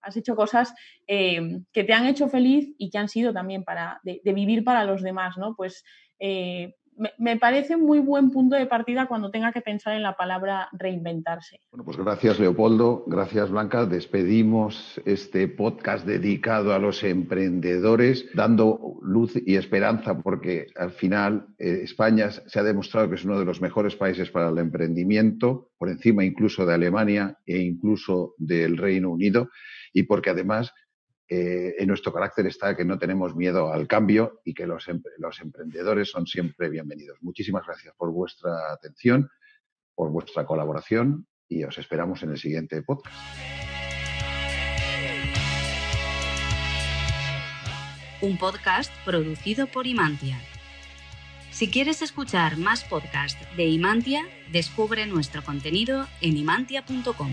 Has 0.02 0.16
hecho 0.16 0.36
cosas 0.36 0.72
eh, 1.06 1.60
que 1.72 1.84
te 1.84 1.92
han 1.92 2.06
hecho 2.06 2.28
feliz 2.28 2.74
y 2.78 2.90
que 2.90 2.98
han 2.98 3.08
sido 3.08 3.32
también 3.32 3.64
para, 3.64 4.00
de, 4.04 4.20
vivir 4.32 4.62
para 4.62 4.84
los 4.84 5.02
demás, 5.02 5.36
¿no? 5.36 5.56
Pues 5.56 5.84
eh, 6.20 6.76
me, 7.18 7.36
parece 7.36 7.76
muy 7.76 7.98
buen 7.98 8.30
punto 8.30 8.56
de 8.56 8.66
partida 8.66 9.06
cuando 9.06 9.30
tenga 9.30 9.52
que 9.52 9.60
pensar 9.60 9.94
en 9.94 10.02
la 10.02 10.16
palabra 10.16 10.68
reinventarse. 10.72 11.60
Bueno, 11.70 11.84
pues 11.84 11.96
gracias 11.96 12.38
Leopoldo, 12.38 13.04
gracias 13.06 13.50
Blanca. 13.50 13.86
Despedimos 13.86 15.00
este 15.04 15.48
podcast 15.48 16.06
dedicado 16.06 16.72
a 16.72 16.78
los 16.78 17.02
emprendedores, 17.02 18.26
dando 18.34 18.98
luz 19.02 19.34
y 19.44 19.56
esperanza, 19.56 20.18
porque 20.20 20.66
al 20.76 20.92
final 20.92 21.46
eh, 21.58 21.80
España 21.82 22.30
se 22.30 22.58
ha 22.58 22.62
demostrado 22.62 23.08
que 23.08 23.16
es 23.16 23.24
uno 23.24 23.38
de 23.38 23.44
los 23.44 23.60
mejores 23.60 23.96
países 23.96 24.30
para 24.30 24.48
el 24.48 24.58
emprendimiento, 24.58 25.70
por 25.78 25.88
encima 25.88 26.24
incluso 26.24 26.64
de 26.66 26.74
Alemania 26.74 27.38
e 27.46 27.58
incluso 27.58 28.34
del 28.38 28.76
Reino 28.76 29.10
Unido, 29.10 29.50
y 29.92 30.04
porque 30.04 30.30
además 30.30 30.72
eh, 31.28 31.74
en 31.78 31.88
nuestro 31.88 32.12
carácter 32.12 32.46
está 32.46 32.76
que 32.76 32.84
no 32.84 32.98
tenemos 32.98 33.34
miedo 33.34 33.72
al 33.72 33.86
cambio 33.86 34.40
y 34.44 34.52
que 34.52 34.66
los, 34.66 34.86
los 35.18 35.40
emprendedores 35.40 36.10
son 36.10 36.26
siempre 36.26 36.68
bienvenidos. 36.68 37.18
Muchísimas 37.22 37.66
gracias 37.66 37.94
por 37.96 38.10
vuestra 38.10 38.72
atención, 38.72 39.30
por 39.94 40.10
vuestra 40.10 40.44
colaboración 40.44 41.26
y 41.48 41.64
os 41.64 41.78
esperamos 41.78 42.22
en 42.22 42.30
el 42.30 42.38
siguiente 42.38 42.82
podcast. 42.82 43.14
Un 48.20 48.38
podcast 48.38 48.92
producido 49.04 49.66
por 49.66 49.86
Imantia. 49.86 50.38
Si 51.50 51.70
quieres 51.70 52.02
escuchar 52.02 52.56
más 52.56 52.82
podcasts 52.82 53.38
de 53.56 53.66
Imantia, 53.66 54.22
descubre 54.50 55.06
nuestro 55.06 55.44
contenido 55.44 56.06
en 56.20 56.36
imantia.com. 56.36 57.32